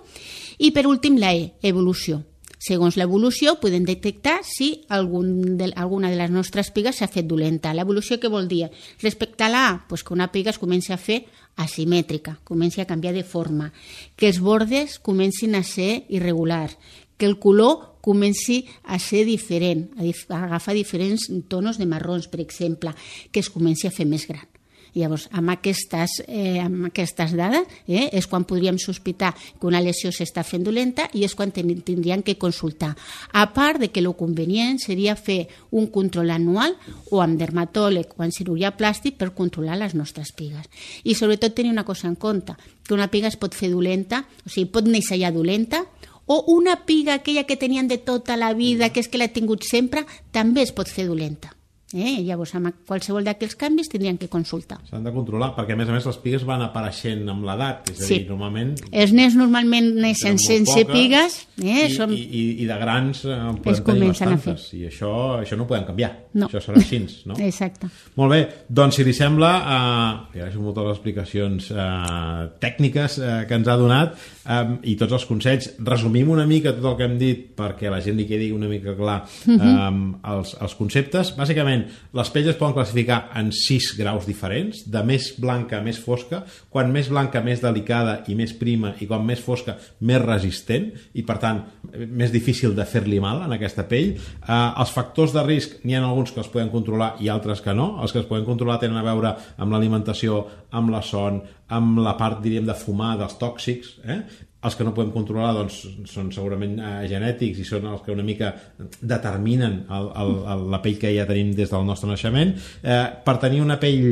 I 0.61 0.71
per 0.77 0.85
últim 0.87 1.17
la 1.17 1.33
E, 1.33 1.55
evolució. 1.63 2.21
Segons 2.59 2.97
l'evolució 2.99 3.55
podem 3.63 3.85
detectar 3.87 4.41
si 4.43 4.83
algun 4.91 5.57
de, 5.59 5.71
alguna 5.79 6.11
de 6.11 6.19
les 6.19 6.31
nostres 6.35 6.73
pigues 6.75 6.99
s'ha 6.99 7.09
fet 7.11 7.29
dolenta. 7.31 7.75
L'evolució 7.75 8.19
què 8.19 8.31
vol 8.31 8.51
dir? 8.51 8.67
Respecte 9.03 9.47
a 9.47 9.53
la 9.53 9.65
A, 9.69 9.77
que 9.89 10.15
una 10.15 10.31
piga 10.35 10.51
es 10.51 10.59
comenci 10.59 10.93
a 10.93 10.99
fer 10.99 11.23
asimètrica, 11.59 12.39
comenci 12.45 12.81
a 12.81 12.87
canviar 12.87 13.15
de 13.15 13.25
forma, 13.25 13.73
que 14.17 14.29
els 14.29 14.43
bordes 14.43 14.99
comencin 14.99 15.55
a 15.55 15.63
ser 15.63 16.05
irregulars, 16.09 16.77
que 17.17 17.27
el 17.27 17.39
color 17.39 17.99
comenci 18.03 18.65
a 18.85 18.99
ser 18.99 19.25
diferent, 19.27 19.91
a, 19.99 20.07
a 20.35 20.45
agafar 20.47 20.75
diferents 20.75 21.31
tonos 21.49 21.79
de 21.79 21.87
marrons, 21.87 22.27
per 22.27 22.41
exemple, 22.41 22.95
que 23.31 23.43
es 23.43 23.51
comenci 23.51 23.87
a 23.87 23.95
fer 23.95 24.07
més 24.07 24.27
gran. 24.27 24.47
Llavors, 24.95 25.29
amb 25.33 25.53
aquestes, 25.53 26.23
eh, 26.27 26.59
amb 26.63 26.89
aquestes 26.89 27.35
dades 27.37 27.67
eh, 27.87 28.09
és 28.13 28.27
quan 28.27 28.47
podríem 28.49 28.79
sospitar 28.81 29.35
que 29.35 29.67
una 29.69 29.83
lesió 29.85 30.13
s'està 30.15 30.45
fent 30.47 30.65
dolenta 30.65 31.09
i 31.13 31.25
és 31.27 31.35
quan 31.35 31.53
tindríem 31.53 32.23
que 32.23 32.39
consultar. 32.39 32.95
A 33.33 33.49
part 33.53 33.81
de 33.83 33.91
que 33.93 34.01
el 34.01 34.11
convenient 34.17 34.81
seria 34.83 35.17
fer 35.17 35.49
un 35.71 35.89
control 35.93 36.31
anual 36.31 36.77
o 37.11 37.23
amb 37.23 37.39
dermatòleg 37.39 38.17
o 38.17 38.25
amb 38.25 38.35
cirurgia 38.35 38.75
plàstic 38.77 39.19
per 39.19 39.35
controlar 39.35 39.79
les 39.79 39.95
nostres 39.95 40.33
pigues. 40.33 40.67
I 41.05 41.15
sobretot 41.15 41.55
tenir 41.55 41.73
una 41.73 41.85
cosa 41.85 42.09
en 42.09 42.17
compte, 42.17 42.57
que 42.87 42.95
una 42.95 43.11
piga 43.13 43.29
es 43.29 43.37
pot 43.37 43.55
fer 43.55 43.71
dolenta, 43.71 44.25
o 44.47 44.49
sigui, 44.49 44.71
pot 44.73 44.89
néixer 44.89 45.21
ja 45.21 45.33
dolenta, 45.35 45.85
o 46.29 46.45
una 46.53 46.85
piga, 46.85 47.15
aquella 47.15 47.45
que 47.45 47.57
tenien 47.57 47.89
de 47.89 47.97
tota 47.99 48.37
la 48.37 48.53
vida, 48.53 48.91
que 48.93 49.01
és 49.01 49.09
que 49.09 49.21
l'ha 49.21 49.33
tingut 49.33 49.65
sempre, 49.65 50.05
també 50.31 50.65
es 50.65 50.75
pot 50.77 50.89
fer 50.89 51.09
dolenta. 51.09 51.58
Eh? 51.95 52.19
Llavors, 52.27 52.51
amb 52.59 52.69
qualsevol 52.87 53.25
d'aquells 53.25 53.55
canvis 53.57 53.89
tindrien 53.89 54.19
que 54.21 54.29
consultar. 54.29 54.77
S'han 54.91 55.05
de 55.07 55.13
controlar, 55.15 55.55
perquè 55.57 55.73
a 55.73 55.79
més 55.81 55.89
a 55.89 55.95
més 55.95 56.05
les 56.05 56.19
pigues 56.21 56.43
van 56.45 56.61
apareixent 56.67 57.23
amb 57.33 57.47
l'edat, 57.49 57.89
és 57.95 58.01
a 58.03 58.05
Sí. 58.05 58.19
dir, 58.19 58.27
normalment... 58.29 58.75
Els 58.93 59.13
nens 59.17 59.35
normalment 59.39 59.95
neixen 59.97 60.37
sense 60.39 60.75
poques, 60.85 60.93
pigues, 60.93 61.39
eh? 61.65 61.87
I, 61.89 61.95
Som... 61.95 62.13
i, 62.13 62.21
i, 62.21 62.43
i 62.65 62.67
de 62.69 62.77
grans 62.83 63.23
eh, 63.25 63.33
en 63.33 63.57
podem 63.65 63.73
Es 63.79 63.81
tenir 63.87 64.09
bastantes, 64.13 64.67
i 64.77 64.83
això, 64.91 65.13
això 65.41 65.57
no 65.57 65.65
ho 65.65 65.71
podem 65.71 65.87
canviar, 65.89 66.13
No. 66.39 66.47
això 66.51 66.61
serà 66.61 66.77
així, 66.83 67.01
no? 67.27 67.35
Exacte. 67.49 67.89
Molt 68.21 68.35
bé, 68.37 68.43
doncs 68.69 69.01
si 69.01 69.05
li 69.09 69.15
sembla, 69.17 69.53
eh, 69.57 70.37
li 70.37 70.43
agraeixo 70.45 70.61
molt 70.61 70.77
les 70.85 70.93
explicacions 70.99 71.71
eh, 71.73 72.49
tècniques 72.61 73.19
eh, 73.19 73.33
que 73.49 73.55
ens 73.59 73.69
ha 73.73 73.77
donat 73.81 74.13
eh, 74.45 74.61
i 74.93 74.95
tots 75.01 75.17
els 75.17 75.25
consells. 75.29 75.71
Resumim 75.89 76.29
una 76.37 76.45
mica 76.47 76.75
tot 76.77 76.85
el 76.93 76.97
que 77.01 77.09
hem 77.09 77.17
dit 77.19 77.47
perquè 77.59 77.89
la 77.91 78.01
gent 78.05 78.17
li 78.21 78.27
quedi 78.29 78.53
una 78.53 78.69
mica 78.71 78.93
clar 78.99 79.23
eh, 79.25 79.91
els, 80.35 80.55
els 80.61 80.75
conceptes. 80.79 81.33
Bàsicament, 81.39 81.78
les 82.19 82.31
pells 82.35 82.53
es 82.53 82.59
poden 82.59 82.77
classificar 82.77 83.19
en 83.39 83.51
sis 83.55 83.91
graus 83.99 84.27
diferents, 84.29 84.85
de 84.91 85.03
més 85.07 85.31
blanca 85.41 85.79
a 85.79 85.85
més 85.85 86.01
fosca, 86.03 86.43
quan 86.73 86.93
més 86.95 87.11
blanca 87.13 87.43
més 87.45 87.63
delicada 87.65 88.23
i 88.29 88.37
més 88.39 88.55
prima, 88.59 88.95
i 89.01 89.09
quan 89.11 89.27
més 89.27 89.43
fosca 89.45 89.77
més 90.01 90.23
resistent, 90.25 90.91
i 91.15 91.25
per 91.27 91.39
tant 91.43 91.63
més 91.93 92.33
difícil 92.35 92.75
de 92.77 92.87
fer-li 92.89 93.21
mal 93.23 93.45
en 93.47 93.55
aquesta 93.57 93.87
pell. 93.89 94.15
Eh, 94.15 94.53
els 94.53 94.95
factors 94.95 95.35
de 95.37 95.45
risc 95.47 95.79
n'hi 95.85 95.97
ha 95.97 96.03
alguns 96.05 96.33
que 96.35 96.43
els 96.43 96.51
podem 96.53 96.73
controlar 96.73 97.15
i 97.25 97.31
altres 97.33 97.63
que 97.65 97.75
no. 97.77 97.95
Els 98.03 98.15
que 98.15 98.23
es 98.23 98.29
poden 98.29 98.47
controlar 98.49 98.79
tenen 98.83 98.99
a 99.01 99.07
veure 99.07 99.35
amb 99.57 99.75
l'alimentació, 99.75 100.45
amb 100.79 100.93
la 100.93 101.03
son, 101.03 101.41
amb 101.75 102.01
la 102.05 102.15
part, 102.19 102.43
diríem, 102.45 102.67
de 102.69 102.77
fumar, 102.77 103.17
dels 103.21 103.37
tòxics, 103.41 103.99
eh? 104.05 104.21
els 104.59 104.75
que 104.75 104.83
no 104.83 104.91
podem 104.95 105.13
controlar 105.15 105.53
doncs, 105.55 105.77
són 106.11 106.33
segurament 106.35 106.79
eh, 106.83 106.95
genètics 107.11 107.61
i 107.63 107.67
són 107.67 107.87
els 107.93 108.03
que 108.03 108.11
una 108.11 108.25
mica 108.27 108.51
determinen 108.99 109.85
el, 109.87 110.09
el, 110.23 110.33
el, 110.55 110.65
la 110.73 110.81
pell 110.83 110.99
que 110.99 111.13
ja 111.15 111.29
tenim 111.29 111.53
des 111.55 111.71
del 111.71 111.87
nostre 111.87 112.11
naixement. 112.11 112.57
Eh, 112.83 113.05
per 113.25 113.37
tenir 113.45 113.63
una 113.63 113.79
pell 113.79 114.09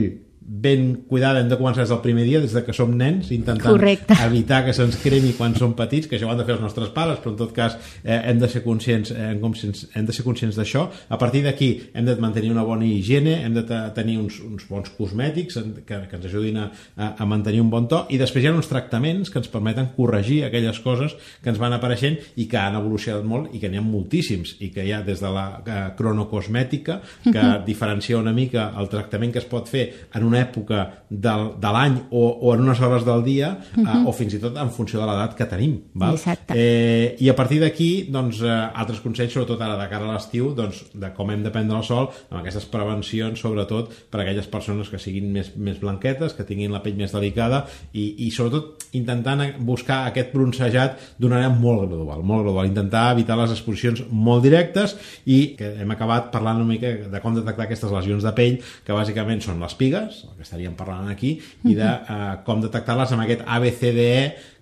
ben 0.49 1.03
cuidada 1.09 1.41
hem 1.41 1.49
de 1.51 1.57
començar 1.59 1.83
des 1.83 1.91
del 1.91 1.99
primer 2.05 2.23
dia, 2.25 2.41
des 2.41 2.53
de 2.55 2.63
que 2.65 2.73
som 2.73 2.93
nens, 2.97 3.33
intentant 3.35 3.67
Correcte. 3.75 4.15
evitar 4.25 4.65
que 4.65 4.73
se'ns 4.73 4.95
cremi 5.03 5.33
quan 5.35 5.57
som 5.59 5.75
petits, 5.75 6.07
que 6.07 6.17
això 6.17 6.29
ho 6.29 6.31
han 6.31 6.39
de 6.39 6.45
fer 6.47 6.55
els 6.55 6.63
nostres 6.63 6.89
pares, 6.95 7.19
però 7.19 7.33
en 7.33 7.39
tot 7.41 7.53
cas 7.53 7.75
eh, 8.05 8.21
hem 8.31 8.39
de 8.39 8.49
ser 8.49 8.63
conscients 8.63 9.11
eh, 9.11 9.33
hem, 9.35 10.07
de 10.07 10.13
ser 10.15 10.25
conscients 10.25 10.55
d'això. 10.57 10.87
A 11.09 11.19
partir 11.19 11.43
d'aquí 11.43 11.91
hem 11.95 12.05
de 12.07 12.15
mantenir 12.23 12.53
una 12.53 12.63
bona 12.63 12.87
higiene, 12.87 13.43
hem 13.45 13.55
de 13.55 13.65
te- 13.67 13.83
tenir 13.97 14.19
uns, 14.23 14.39
uns 14.41 14.69
bons 14.69 14.89
cosmètics 14.97 15.59
que, 15.87 16.01
que 16.07 16.17
ens 16.17 16.27
ajudin 16.31 16.59
a, 16.63 16.71
a, 16.97 17.15
a 17.19 17.27
mantenir 17.27 17.61
un 17.61 17.71
bon 17.71 17.89
to 17.91 18.05
i 18.15 18.19
després 18.19 18.45
hi 18.45 18.49
ha 18.49 18.55
uns 18.55 18.69
tractaments 18.71 19.31
que 19.31 19.39
ens 19.43 19.49
permeten 19.51 19.91
corregir 19.97 20.45
aquelles 20.47 20.79
coses 20.81 21.17
que 21.43 21.51
ens 21.51 21.59
van 21.59 21.75
apareixent 21.75 22.19
i 22.37 22.47
que 22.47 22.59
han 22.61 22.77
evolucionat 22.79 23.25
molt 23.27 23.51
i 23.55 23.59
que 23.59 23.69
n'hi 23.69 23.81
ha 23.81 23.85
moltíssims 23.85 24.57
i 24.63 24.71
que 24.71 24.85
hi 24.87 24.93
ha 24.95 25.03
des 25.03 25.21
de 25.21 25.31
la 25.35 25.47
eh, 25.67 25.91
cronocosmètica 25.99 27.01
que 27.25 27.45
diferencia 27.67 28.19
una 28.19 28.33
mica 28.33 28.73
el 28.79 28.89
tractament 28.89 29.33
que 29.33 29.39
es 29.43 29.49
pot 29.51 29.69
fer 29.69 29.87
en 30.15 30.25
una 30.25 30.36
època 30.39 30.83
del, 31.11 31.53
de 31.63 31.73
l'any 31.77 31.99
o, 32.11 32.23
o 32.47 32.55
en 32.55 32.65
unes 32.65 32.81
hores 32.83 33.05
del 33.07 33.25
dia 33.27 33.53
eh, 33.77 33.99
o 34.07 34.15
fins 34.17 34.37
i 34.37 34.41
tot 34.43 34.57
en 34.61 34.71
funció 34.75 35.01
de 35.03 35.09
l'edat 35.09 35.37
que 35.39 35.49
tenim 35.51 35.77
val? 35.95 36.19
Exacte. 36.19 36.57
Eh, 36.57 37.17
i 37.23 37.31
a 37.33 37.37
partir 37.39 37.61
d'aquí 37.63 37.91
doncs, 38.13 38.43
eh, 38.45 38.57
altres 38.75 39.03
consells 39.05 39.35
sobretot 39.37 39.63
ara 39.63 39.79
de 39.81 39.89
cara 39.91 40.09
a 40.09 40.17
l'estiu 40.17 40.53
doncs, 40.57 40.85
de 40.95 41.13
com 41.17 41.31
hem 41.33 41.45
de 41.47 41.53
prendre 41.55 41.79
el 41.79 41.87
sol 41.87 42.11
amb 42.31 42.41
aquestes 42.41 42.69
prevencions 42.73 43.41
sobretot 43.41 43.93
per 44.11 44.21
a 44.21 44.25
aquelles 44.27 44.51
persones 44.51 44.91
que 44.93 45.01
siguin 45.03 45.31
més, 45.33 45.53
més 45.57 45.81
blanquetes 45.83 46.37
que 46.37 46.47
tinguin 46.49 46.75
la 46.75 46.83
pell 46.85 46.99
més 46.99 47.15
delicada 47.15 47.65
i, 47.93 48.27
i 48.27 48.31
sobretot 48.35 48.91
intentant 48.97 49.43
buscar 49.67 50.05
aquest 50.11 50.33
bronzejat 50.35 51.01
d'una 51.21 51.39
manera 51.39 51.53
molt 51.55 51.87
gradual, 51.87 52.23
molt 52.27 52.47
gradual, 52.47 52.71
intentar 52.71 53.11
evitar 53.15 53.39
les 53.41 53.53
exposicions 53.55 54.05
molt 54.11 54.45
directes 54.47 54.97
i 55.27 55.57
que 55.59 55.73
hem 55.83 55.93
acabat 55.95 56.31
parlant 56.35 56.63
una 56.63 56.71
mica 56.73 56.93
de 57.11 57.23
com 57.23 57.37
detectar 57.37 57.67
aquestes 57.67 57.93
lesions 57.93 58.27
de 58.27 58.33
pell 58.37 58.59
que 58.87 58.97
bàsicament 58.97 59.43
són 59.45 59.63
les 59.63 59.77
pigues, 59.79 60.25
el 60.31 60.37
que 60.37 60.45
estaríem 60.47 60.75
parlant 60.79 61.09
aquí, 61.13 61.37
i 61.65 61.75
de 61.79 61.87
eh, 61.87 62.35
com 62.47 62.63
detectar-les 62.65 63.15
amb 63.15 63.25
aquest 63.25 63.45
ABCDE 63.47 64.13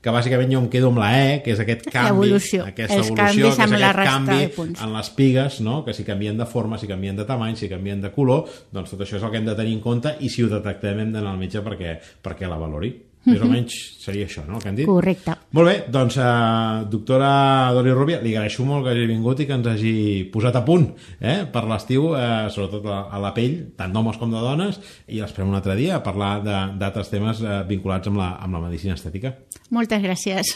que 0.05 0.13
bàsicament 0.13 0.51
jo 0.53 0.61
em 0.61 0.67
quedo 0.69 0.91
amb 0.93 1.01
la 1.01 1.09
E, 1.17 1.39
que 1.45 1.55
és 1.55 1.63
aquest 1.63 1.87
canvi, 1.89 2.29
Evolució. 2.29 2.67
aquesta 2.69 2.99
Els 2.99 3.09
evolució, 3.09 3.17
que 3.17 3.55
és 3.55 3.63
aquest 3.65 3.97
resta 3.97 4.05
canvi 4.11 4.77
en 4.85 4.93
les 4.99 5.11
pigues, 5.17 5.61
no? 5.65 5.79
que 5.87 5.97
si 5.97 6.05
canvien 6.05 6.37
de 6.37 6.47
forma, 6.51 6.77
si 6.79 6.91
canvien 6.91 7.17
de 7.17 7.25
tamany, 7.25 7.57
si 7.57 7.71
canvien 7.73 8.05
de 8.05 8.13
color, 8.13 8.45
doncs 8.75 8.93
tot 8.93 9.01
això 9.01 9.17
és 9.17 9.25
el 9.25 9.33
que 9.33 9.41
hem 9.41 9.49
de 9.49 9.57
tenir 9.57 9.79
en 9.79 9.83
compte 9.85 10.13
i 10.21 10.29
si 10.29 10.45
ho 10.45 10.53
detectem 10.53 11.01
hem 11.01 11.17
d'anar 11.17 11.33
al 11.33 11.41
metge 11.41 11.65
perquè, 11.65 11.97
perquè 12.21 12.51
la 12.51 12.61
valori. 12.61 12.93
Més 13.25 13.41
o 13.41 13.47
menys 13.49 13.75
seria 14.05 14.27
això, 14.29 14.43
no?, 14.47 14.59
el 14.59 14.63
que 14.63 14.69
hem 14.69 14.77
dit? 14.77 14.87
Correcte. 14.87 15.33
Molt 15.57 15.69
bé, 15.71 15.75
doncs, 15.89 16.17
eh, 16.21 16.85
doctora 16.93 17.71
Dori 17.73 17.93
Rubia, 17.97 18.19
li 18.21 18.35
agraeixo 18.37 18.67
molt 18.69 18.85
que 18.85 18.91
hagi 18.93 19.07
vingut 19.09 19.41
i 19.41 19.47
que 19.49 19.55
ens 19.57 19.67
hagi 19.71 19.95
posat 20.33 20.59
a 20.61 20.65
punt 20.67 20.91
eh, 21.21 21.39
per 21.53 21.65
l'estiu, 21.71 22.11
eh, 22.19 22.51
sobretot 22.53 22.85
a, 22.93 22.99
a 23.17 23.23
la 23.23 23.33
pell, 23.33 23.57
tant 23.79 23.93
d'homes 23.97 24.19
com 24.21 24.31
de 24.35 24.43
dones, 24.45 24.81
i 25.09 25.23
esperem 25.25 25.49
un 25.49 25.57
altre 25.57 25.77
dia 25.81 25.97
a 25.97 26.03
parlar 26.05 26.35
de- 26.45 26.61
d'altres 26.81 27.09
temes 27.09 27.41
eh, 27.41 27.63
vinculats 27.69 28.13
amb 28.13 28.21
la, 28.21 28.35
amb 28.45 28.59
la 28.59 28.65
medicina 28.69 28.95
estètica. 28.99 29.35
Moltes 29.73 30.03
gràcies. 30.05 30.55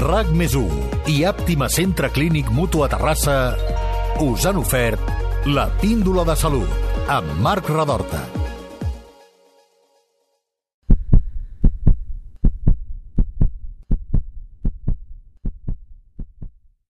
RAC 0.00 0.30
més 0.32 0.54
1 0.56 1.10
i 1.12 1.24
Àptima 1.28 1.68
Centre 1.68 2.08
Clínic 2.14 2.48
Mutu 2.54 2.84
a 2.86 2.88
Terrassa 2.88 3.36
us 4.22 4.46
han 4.46 4.56
ofert 4.62 5.00
la 5.50 5.68
píndola 5.80 6.24
de 6.24 6.36
salut 6.36 6.68
amb 7.10 7.36
Marc 7.42 7.68
Radorta. 7.68 8.22